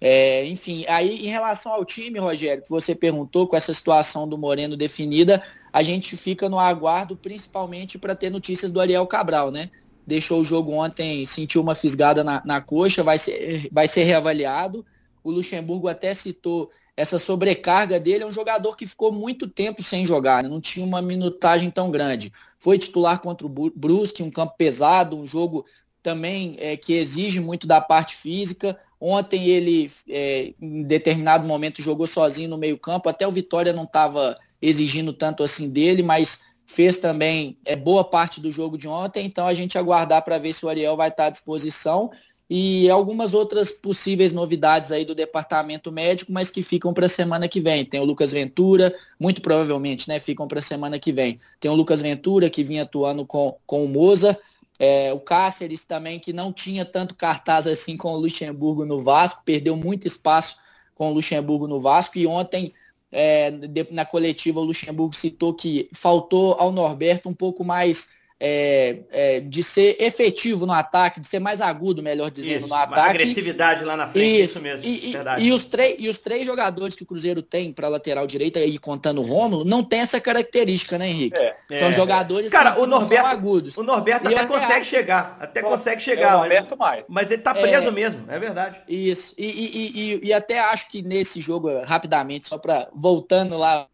É, 0.00 0.46
enfim, 0.46 0.84
aí 0.88 1.26
em 1.26 1.28
relação 1.28 1.72
ao 1.72 1.84
time, 1.84 2.20
Rogério, 2.20 2.62
que 2.62 2.70
você 2.70 2.94
perguntou, 2.94 3.48
com 3.48 3.56
essa 3.56 3.72
situação 3.72 4.28
do 4.28 4.38
Moreno 4.38 4.76
definida, 4.76 5.42
a 5.72 5.82
gente 5.82 6.16
fica 6.16 6.48
no 6.48 6.58
aguardo 6.58 7.16
principalmente 7.16 7.98
para 7.98 8.14
ter 8.14 8.30
notícias 8.30 8.70
do 8.70 8.80
Ariel 8.80 9.06
Cabral, 9.06 9.50
né? 9.50 9.70
Deixou 10.06 10.40
o 10.40 10.44
jogo 10.44 10.72
ontem, 10.72 11.24
sentiu 11.26 11.60
uma 11.60 11.74
fisgada 11.74 12.22
na, 12.22 12.40
na 12.44 12.60
coxa, 12.60 13.02
vai 13.02 13.18
ser, 13.18 13.68
vai 13.72 13.88
ser 13.88 14.04
reavaliado. 14.04 14.86
O 15.22 15.30
Luxemburgo 15.30 15.88
até 15.88 16.14
citou 16.14 16.70
essa 16.98 17.16
sobrecarga 17.16 18.00
dele 18.00 18.24
é 18.24 18.26
um 18.26 18.32
jogador 18.32 18.76
que 18.76 18.84
ficou 18.84 19.12
muito 19.12 19.46
tempo 19.46 19.80
sem 19.84 20.04
jogar, 20.04 20.42
né? 20.42 20.48
não 20.48 20.60
tinha 20.60 20.84
uma 20.84 21.00
minutagem 21.00 21.70
tão 21.70 21.92
grande. 21.92 22.32
Foi 22.58 22.76
titular 22.76 23.20
contra 23.20 23.46
o 23.46 23.70
Brusque, 23.70 24.20
um 24.20 24.28
campo 24.28 24.54
pesado, 24.58 25.16
um 25.16 25.24
jogo 25.24 25.64
também 26.02 26.56
é, 26.58 26.76
que 26.76 26.94
exige 26.94 27.38
muito 27.38 27.68
da 27.68 27.80
parte 27.80 28.16
física. 28.16 28.76
Ontem 29.00 29.46
ele, 29.46 29.88
é, 30.08 30.52
em 30.60 30.82
determinado 30.82 31.46
momento, 31.46 31.80
jogou 31.80 32.04
sozinho 32.04 32.50
no 32.50 32.58
meio 32.58 32.76
campo, 32.76 33.08
até 33.08 33.28
o 33.28 33.30
Vitória 33.30 33.72
não 33.72 33.84
estava 33.84 34.36
exigindo 34.60 35.12
tanto 35.12 35.44
assim 35.44 35.70
dele, 35.70 36.02
mas 36.02 36.40
fez 36.66 36.98
também 36.98 37.56
é, 37.64 37.76
boa 37.76 38.02
parte 38.02 38.40
do 38.40 38.50
jogo 38.50 38.76
de 38.76 38.88
ontem, 38.88 39.24
então 39.24 39.46
a 39.46 39.54
gente 39.54 39.78
aguardar 39.78 40.24
para 40.24 40.36
ver 40.36 40.52
se 40.52 40.66
o 40.66 40.68
Ariel 40.68 40.96
vai 40.96 41.10
estar 41.10 41.26
à 41.26 41.30
disposição 41.30 42.10
e 42.50 42.88
algumas 42.88 43.34
outras 43.34 43.70
possíveis 43.70 44.32
novidades 44.32 44.90
aí 44.90 45.04
do 45.04 45.14
departamento 45.14 45.92
médico, 45.92 46.32
mas 46.32 46.48
que 46.48 46.62
ficam 46.62 46.94
para 46.94 47.06
a 47.06 47.08
semana 47.08 47.46
que 47.46 47.60
vem. 47.60 47.84
Tem 47.84 48.00
o 48.00 48.04
Lucas 48.04 48.32
Ventura, 48.32 48.94
muito 49.20 49.42
provavelmente, 49.42 50.08
né? 50.08 50.18
Ficam 50.18 50.48
para 50.48 50.58
a 50.58 50.62
semana 50.62 50.98
que 50.98 51.12
vem. 51.12 51.38
Tem 51.60 51.70
o 51.70 51.74
Lucas 51.74 52.00
Ventura, 52.00 52.48
que 52.48 52.64
vinha 52.64 52.84
atuando 52.84 53.26
com, 53.26 53.56
com 53.66 53.84
o 53.84 53.88
Moza. 53.88 54.38
É, 54.78 55.12
o 55.12 55.20
Cáceres 55.20 55.84
também, 55.84 56.18
que 56.18 56.32
não 56.32 56.50
tinha 56.50 56.84
tanto 56.84 57.16
cartaz 57.16 57.66
assim 57.66 57.96
com 57.96 58.12
o 58.12 58.16
Luxemburgo 58.18 58.86
no 58.86 59.02
Vasco, 59.02 59.42
perdeu 59.44 59.76
muito 59.76 60.06
espaço 60.06 60.56
com 60.94 61.10
o 61.10 61.12
Luxemburgo 61.12 61.68
no 61.68 61.78
Vasco. 61.78 62.16
E 62.16 62.26
ontem, 62.26 62.72
é, 63.12 63.52
na 63.90 64.06
coletiva, 64.06 64.60
o 64.60 64.64
Luxemburgo 64.64 65.14
citou 65.14 65.52
que 65.52 65.90
faltou 65.92 66.54
ao 66.54 66.72
Norberto 66.72 67.28
um 67.28 67.34
pouco 67.34 67.62
mais 67.62 68.16
é, 68.40 69.00
é, 69.10 69.40
de 69.40 69.62
ser 69.64 69.96
efetivo 69.98 70.64
no 70.64 70.72
ataque, 70.72 71.20
de 71.20 71.26
ser 71.26 71.40
mais 71.40 71.60
agudo, 71.60 72.02
melhor 72.02 72.30
dizendo, 72.30 72.60
isso, 72.60 72.68
no 72.68 72.74
ataque. 72.74 73.10
agressividade 73.10 73.84
lá 73.84 73.96
na 73.96 74.06
frente, 74.06 74.42
isso, 74.42 74.52
isso 74.52 74.62
mesmo. 74.62 74.86
E, 74.86 75.12
verdade. 75.12 75.44
E, 75.44 75.52
os 75.52 75.64
três, 75.64 75.96
e 75.98 76.08
os 76.08 76.18
três 76.18 76.46
jogadores 76.46 76.94
que 76.94 77.02
o 77.02 77.06
Cruzeiro 77.06 77.42
tem 77.42 77.72
para 77.72 77.88
lateral 77.88 78.26
direita, 78.26 78.60
e 78.60 78.78
contando 78.78 79.20
o 79.20 79.24
Rômulo, 79.24 79.64
não 79.64 79.82
tem 79.82 80.00
essa 80.00 80.20
característica, 80.20 80.96
né, 80.96 81.08
Henrique? 81.08 81.38
É, 81.38 81.54
São 81.76 81.88
é, 81.88 81.92
jogadores 81.92 82.50
Cara, 82.52 82.72
que 82.72 82.80
o 82.80 82.86
Norberto, 82.86 83.24
são 83.24 83.26
agudos. 83.26 83.76
O 83.76 83.82
Norberto 83.82 84.28
até, 84.28 84.36
até 84.36 84.46
consegue 84.46 84.80
acho. 84.80 84.90
chegar, 84.90 85.36
até 85.40 85.62
consegue 85.62 86.00
chegar. 86.00 86.36
o 86.36 86.38
Norberto 86.40 86.76
mas, 86.78 86.88
mais. 86.88 87.08
Mas 87.08 87.30
ele 87.32 87.42
tá 87.42 87.52
preso 87.52 87.90
mesmo, 87.90 88.24
é 88.28 88.38
verdade. 88.38 88.80
Isso, 88.88 89.34
e, 89.36 90.20
e, 90.22 90.32
até 90.32 90.60
acho 90.60 90.88
que 90.90 91.02
nesse 91.02 91.40
jogo, 91.40 91.68
rapidamente, 91.82 92.46
só 92.46 92.56
para 92.56 92.88
voltando 92.94 93.58
lá, 93.58 93.88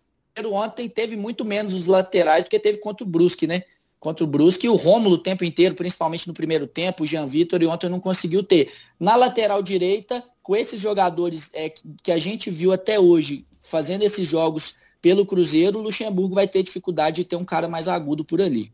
ontem 0.53 0.87
teve 0.87 1.17
muito 1.17 1.45
menos 1.45 1.73
os 1.73 1.87
laterais 1.87 2.45
do 2.45 2.51
que 2.51 2.59
teve 2.59 2.79
contra 2.79 3.05
o 3.05 3.09
Brusque, 3.09 3.47
né? 3.47 3.63
Contra 4.05 4.23
o 4.23 4.27
Brusque, 4.27 4.67
e 4.67 4.69
o 4.69 4.75
Rômulo 4.75 5.14
o 5.14 5.19
tempo 5.19 5.45
inteiro, 5.45 5.75
principalmente 5.75 6.29
no 6.29 6.35
primeiro 6.35 6.67
tempo, 6.67 7.05
o 7.05 7.07
Jean 7.07 7.25
Vitor 7.25 7.62
e 7.62 7.67
ontem 7.67 7.88
não 7.88 7.99
conseguiu 7.99 8.43
ter. 8.43 8.71
Na 9.01 9.17
lateral 9.17 9.62
direita, 9.62 10.23
com 10.43 10.55
esses 10.55 10.79
jogadores 10.79 11.51
é, 11.55 11.73
que 12.03 12.12
a 12.12 12.19
gente 12.19 12.51
viu 12.51 12.71
até 12.71 13.01
hoje 13.01 13.47
fazendo 13.59 14.03
esses 14.03 14.29
jogos 14.29 14.75
pelo 15.01 15.25
Cruzeiro, 15.25 15.79
o 15.79 15.83
Luxemburgo 15.83 16.35
vai 16.35 16.47
ter 16.47 16.62
dificuldade 16.62 17.17
de 17.17 17.25
ter 17.25 17.37
um 17.37 17.45
cara 17.47 17.67
mais 17.67 17.88
agudo 17.88 18.27
por 18.27 18.43
ali. 18.43 18.71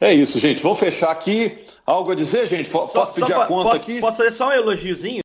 É 0.00 0.14
isso, 0.14 0.38
gente. 0.38 0.62
Vamos 0.62 0.78
fechar 0.78 1.10
aqui. 1.10 1.58
Algo 1.84 2.12
a 2.12 2.14
dizer, 2.14 2.46
gente? 2.46 2.70
Posso 2.70 2.92
só, 2.92 3.04
pedir 3.04 3.34
só 3.34 3.42
a 3.42 3.46
conta 3.46 3.72
posso, 3.72 3.82
aqui? 3.82 4.00
Posso 4.00 4.16
fazer 4.16 4.30
só 4.30 4.48
um 4.48 4.52
elogiozinho? 4.52 5.20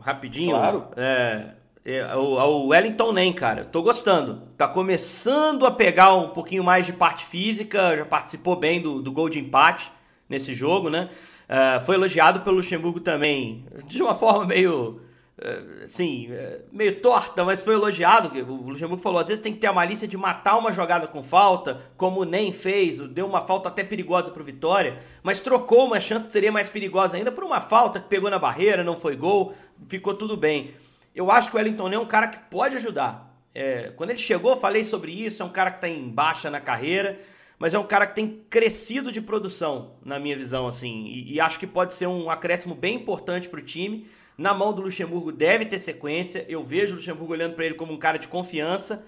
Rapidinho? 0.00 0.50
Claro. 0.50 0.88
É, 0.96 1.50
é, 1.90 2.14
o, 2.14 2.66
Wellington 2.66 3.12
Nem, 3.12 3.32
cara. 3.32 3.64
Tô 3.64 3.82
gostando. 3.82 4.42
Tá 4.58 4.68
começando 4.68 5.64
a 5.64 5.70
pegar 5.70 6.14
um 6.14 6.28
pouquinho 6.28 6.62
mais 6.62 6.84
de 6.84 6.92
parte 6.92 7.24
física, 7.24 7.96
já 7.96 8.04
participou 8.04 8.56
bem 8.56 8.78
do, 8.78 9.00
do 9.00 9.10
gol 9.10 9.30
de 9.30 9.38
empate 9.38 9.90
nesse 10.28 10.54
jogo, 10.54 10.90
né? 10.90 11.08
Uh, 11.48 11.82
foi 11.86 11.94
elogiado 11.94 12.40
pelo 12.40 12.56
Luxemburgo 12.56 13.00
também, 13.00 13.64
de 13.86 14.02
uma 14.02 14.14
forma 14.14 14.44
meio. 14.44 15.00
Uh, 15.38 15.84
assim, 15.84 16.30
uh, 16.30 16.60
meio 16.70 17.00
torta, 17.00 17.42
mas 17.42 17.62
foi 17.62 17.72
elogiado. 17.72 18.38
O 18.46 18.68
Luxemburgo 18.68 19.02
falou: 19.02 19.18
às 19.18 19.28
vezes 19.28 19.42
tem 19.42 19.54
que 19.54 19.58
ter 19.58 19.68
a 19.68 19.72
malícia 19.72 20.06
de 20.06 20.16
matar 20.18 20.58
uma 20.58 20.70
jogada 20.70 21.06
com 21.06 21.22
falta, 21.22 21.80
como 21.96 22.20
o 22.20 22.24
Nem 22.26 22.52
fez, 22.52 22.98
deu 23.00 23.24
uma 23.24 23.46
falta 23.46 23.70
até 23.70 23.82
perigosa 23.82 24.30
pro 24.30 24.44
Vitória, 24.44 24.98
mas 25.22 25.40
trocou 25.40 25.86
uma 25.86 26.00
chance 26.00 26.26
que 26.26 26.32
seria 26.34 26.52
mais 26.52 26.68
perigosa 26.68 27.16
ainda 27.16 27.32
por 27.32 27.44
uma 27.44 27.62
falta 27.62 27.98
que 27.98 28.08
pegou 28.08 28.28
na 28.28 28.38
barreira, 28.38 28.84
não 28.84 28.96
foi 28.96 29.16
gol, 29.16 29.54
ficou 29.86 30.12
tudo 30.12 30.36
bem. 30.36 30.74
Eu 31.18 31.32
acho 31.32 31.50
que 31.50 31.56
o 31.56 31.58
Wellington 31.58 31.90
é 31.90 31.98
um 31.98 32.06
cara 32.06 32.28
que 32.28 32.38
pode 32.48 32.76
ajudar. 32.76 33.36
É, 33.52 33.90
quando 33.96 34.10
ele 34.10 34.20
chegou, 34.20 34.56
falei 34.56 34.84
sobre 34.84 35.10
isso. 35.10 35.42
É 35.42 35.44
um 35.44 35.48
cara 35.48 35.72
que 35.72 35.78
está 35.78 35.88
em 35.88 36.08
baixa 36.08 36.48
na 36.48 36.60
carreira, 36.60 37.18
mas 37.58 37.74
é 37.74 37.78
um 37.78 37.84
cara 37.84 38.06
que 38.06 38.14
tem 38.14 38.40
crescido 38.48 39.10
de 39.10 39.20
produção, 39.20 39.96
na 40.04 40.16
minha 40.20 40.36
visão, 40.36 40.68
assim. 40.68 41.06
E, 41.06 41.34
e 41.34 41.40
acho 41.40 41.58
que 41.58 41.66
pode 41.66 41.92
ser 41.92 42.06
um 42.06 42.30
acréscimo 42.30 42.72
bem 42.72 42.94
importante 42.94 43.48
para 43.48 43.58
o 43.58 43.62
time. 43.62 44.06
Na 44.38 44.54
mão 44.54 44.72
do 44.72 44.80
Luxemburgo 44.80 45.32
deve 45.32 45.66
ter 45.66 45.80
sequência. 45.80 46.46
Eu 46.48 46.62
vejo 46.62 46.92
o 46.92 46.96
Luxemburgo 46.98 47.32
olhando 47.32 47.56
para 47.56 47.66
ele 47.66 47.74
como 47.74 47.92
um 47.92 47.98
cara 47.98 48.16
de 48.16 48.28
confiança. 48.28 49.04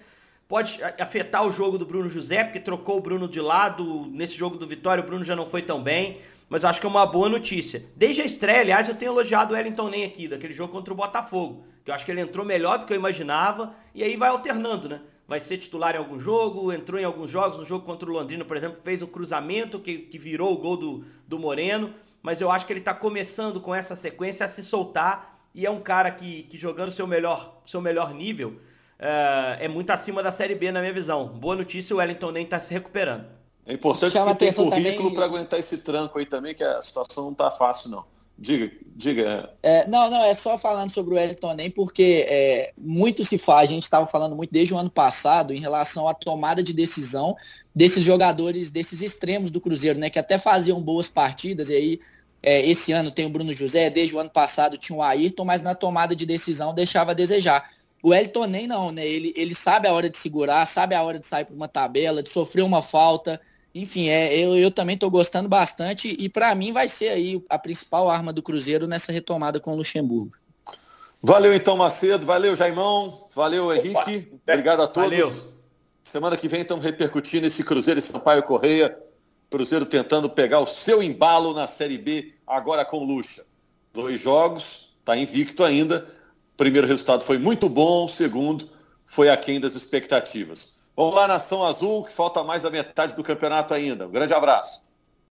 Pode 0.50 0.80
afetar 0.98 1.46
o 1.46 1.52
jogo 1.52 1.78
do 1.78 1.86
Bruno 1.86 2.08
José, 2.08 2.42
porque 2.42 2.58
trocou 2.58 2.98
o 2.98 3.00
Bruno 3.00 3.28
de 3.28 3.40
lado. 3.40 4.06
Nesse 4.10 4.34
jogo 4.34 4.58
do 4.58 4.66
Vitória, 4.66 5.02
o 5.02 5.06
Bruno 5.06 5.24
já 5.24 5.36
não 5.36 5.48
foi 5.48 5.62
tão 5.62 5.82
bem 5.82 6.20
mas 6.50 6.64
acho 6.64 6.80
que 6.80 6.86
é 6.86 6.88
uma 6.88 7.06
boa 7.06 7.28
notícia. 7.28 7.84
Desde 7.94 8.22
a 8.22 8.24
estreia, 8.24 8.62
aliás, 8.62 8.88
eu 8.88 8.96
tenho 8.96 9.12
elogiado 9.12 9.54
o 9.54 9.56
Wellington 9.56 9.88
Nem 9.88 10.04
aqui, 10.04 10.26
daquele 10.26 10.52
jogo 10.52 10.72
contra 10.72 10.92
o 10.92 10.96
Botafogo, 10.96 11.64
que 11.84 11.92
eu 11.92 11.94
acho 11.94 12.04
que 12.04 12.10
ele 12.10 12.20
entrou 12.20 12.44
melhor 12.44 12.76
do 12.76 12.86
que 12.86 12.92
eu 12.92 12.96
imaginava, 12.96 13.72
e 13.94 14.02
aí 14.02 14.16
vai 14.16 14.30
alternando, 14.30 14.88
né? 14.88 15.00
Vai 15.28 15.38
ser 15.38 15.58
titular 15.58 15.94
em 15.94 15.98
algum 15.98 16.18
jogo, 16.18 16.72
entrou 16.72 16.98
em 16.98 17.04
alguns 17.04 17.30
jogos, 17.30 17.56
no 17.56 17.64
jogo 17.64 17.86
contra 17.86 18.10
o 18.10 18.12
Londrina, 18.12 18.44
por 18.44 18.56
exemplo, 18.56 18.80
fez 18.82 19.00
um 19.00 19.06
cruzamento 19.06 19.78
que, 19.78 19.98
que 19.98 20.18
virou 20.18 20.52
o 20.52 20.56
gol 20.56 20.76
do, 20.76 21.04
do 21.24 21.38
Moreno, 21.38 21.94
mas 22.20 22.40
eu 22.40 22.50
acho 22.50 22.66
que 22.66 22.72
ele 22.72 22.80
está 22.80 22.92
começando 22.92 23.60
com 23.60 23.72
essa 23.72 23.94
sequência 23.94 24.44
a 24.44 24.48
se 24.48 24.64
soltar, 24.64 25.46
e 25.54 25.64
é 25.64 25.70
um 25.70 25.80
cara 25.80 26.10
que, 26.10 26.42
que 26.42 26.58
jogando 26.58 26.90
seu 26.90 27.06
melhor, 27.06 27.62
seu 27.64 27.80
melhor 27.80 28.12
nível, 28.12 28.60
é 29.00 29.68
muito 29.68 29.90
acima 29.90 30.22
da 30.22 30.30
Série 30.30 30.54
B, 30.54 30.70
na 30.70 30.80
minha 30.80 30.92
visão. 30.92 31.28
Boa 31.28 31.56
notícia, 31.56 31.94
o 31.94 31.98
Wellington 31.98 32.30
Nem 32.30 32.44
está 32.44 32.60
se 32.60 32.72
recuperando. 32.72 33.24
É 33.66 33.74
importante 33.74 34.12
Chama 34.12 34.32
que 34.32 34.38
tenha 34.38 34.52
currículo 34.52 35.14
para 35.14 35.24
aguentar 35.24 35.58
esse 35.58 35.78
tranco 35.78 36.18
aí 36.18 36.26
também, 36.26 36.54
que 36.54 36.64
a 36.64 36.82
situação 36.82 37.24
não 37.24 37.32
está 37.32 37.50
fácil, 37.50 37.90
não. 37.90 38.04
Diga, 38.36 38.72
diga. 38.96 39.50
É, 39.62 39.86
não, 39.86 40.10
não, 40.10 40.24
é 40.24 40.32
só 40.32 40.56
falando 40.56 40.90
sobre 40.90 41.14
o 41.14 41.18
Elton 41.18 41.52
nem 41.52 41.70
porque 41.70 42.26
é, 42.26 42.72
muito 42.76 43.22
se 43.22 43.36
faz, 43.36 43.68
a 43.68 43.74
gente 43.74 43.82
estava 43.82 44.06
falando 44.06 44.34
muito 44.34 44.50
desde 44.50 44.72
o 44.72 44.78
ano 44.78 44.88
passado 44.88 45.52
em 45.52 45.60
relação 45.60 46.08
à 46.08 46.14
tomada 46.14 46.62
de 46.62 46.72
decisão 46.72 47.36
desses 47.74 48.02
jogadores, 48.02 48.70
desses 48.70 49.02
extremos 49.02 49.50
do 49.50 49.60
Cruzeiro, 49.60 49.98
né? 49.98 50.08
Que 50.08 50.18
até 50.18 50.38
faziam 50.38 50.80
boas 50.80 51.06
partidas, 51.06 51.68
e 51.68 51.74
aí 51.74 52.00
é, 52.42 52.66
esse 52.66 52.92
ano 52.92 53.10
tem 53.10 53.26
o 53.26 53.30
Bruno 53.30 53.52
José, 53.52 53.90
desde 53.90 54.16
o 54.16 54.18
ano 54.18 54.30
passado 54.30 54.78
tinha 54.78 54.96
o 54.96 55.02
Ayrton, 55.02 55.44
mas 55.44 55.60
na 55.60 55.74
tomada 55.74 56.16
de 56.16 56.24
decisão 56.24 56.74
deixava 56.74 57.10
a 57.10 57.14
desejar. 57.14 57.70
O 58.02 58.14
Elton 58.14 58.46
nem 58.46 58.66
não, 58.66 58.90
né? 58.90 59.06
Ele, 59.06 59.32
ele 59.36 59.54
sabe 59.54 59.86
a 59.86 59.92
hora 59.92 60.08
de 60.08 60.16
segurar, 60.16 60.64
sabe 60.66 60.94
a 60.94 61.02
hora 61.02 61.18
de 61.18 61.26
sair 61.26 61.44
para 61.44 61.54
uma 61.54 61.68
tabela, 61.68 62.22
de 62.22 62.30
sofrer 62.30 62.62
uma 62.62 62.80
falta, 62.80 63.40
enfim, 63.74 64.08
é, 64.08 64.36
eu, 64.36 64.56
eu 64.56 64.70
também 64.70 64.94
estou 64.94 65.10
gostando 65.10 65.48
bastante 65.48 66.16
e 66.18 66.28
para 66.28 66.54
mim 66.54 66.72
vai 66.72 66.88
ser 66.88 67.10
aí 67.10 67.42
a 67.48 67.58
principal 67.58 68.10
arma 68.10 68.32
do 68.32 68.42
Cruzeiro 68.42 68.86
nessa 68.86 69.12
retomada 69.12 69.60
com 69.60 69.72
o 69.72 69.76
Luxemburgo. 69.76 70.32
Valeu 71.22 71.54
então, 71.54 71.76
Macedo. 71.76 72.26
Valeu, 72.26 72.56
Jaimão. 72.56 73.28
Valeu, 73.34 73.72
Henrique. 73.72 74.28
Opa. 74.32 74.52
Obrigado 74.52 74.82
a 74.82 74.88
todos. 74.88 75.10
Valeu. 75.10 75.60
Semana 76.02 76.36
que 76.36 76.48
vem 76.48 76.62
estamos 76.62 76.84
repercutindo 76.84 77.46
esse 77.46 77.62
Cruzeiro 77.62 78.00
e 78.00 78.02
Sampaio 78.02 78.42
Correia. 78.42 78.98
Cruzeiro 79.50 79.84
tentando 79.84 80.30
pegar 80.30 80.60
o 80.60 80.66
seu 80.66 81.02
embalo 81.02 81.52
na 81.52 81.68
Série 81.68 81.98
B, 81.98 82.34
agora 82.46 82.84
com 82.84 83.04
Luxa. 83.04 83.44
Dois 83.92 84.20
jogos, 84.20 84.94
está 85.00 85.16
invicto 85.16 85.62
ainda. 85.62 86.08
Primeiro 86.60 86.86
resultado 86.86 87.24
foi 87.24 87.38
muito 87.38 87.70
bom, 87.70 88.04
o 88.04 88.08
segundo 88.08 88.68
foi 89.06 89.30
aquém 89.30 89.58
das 89.58 89.74
expectativas. 89.74 90.74
Vamos 90.94 91.14
lá, 91.14 91.26
Nação 91.26 91.64
Azul, 91.64 92.04
que 92.04 92.12
falta 92.12 92.44
mais 92.44 92.62
da 92.62 92.70
metade 92.70 93.14
do 93.14 93.22
campeonato 93.22 93.72
ainda. 93.72 94.06
Um 94.06 94.10
grande 94.10 94.34
abraço. 94.34 94.82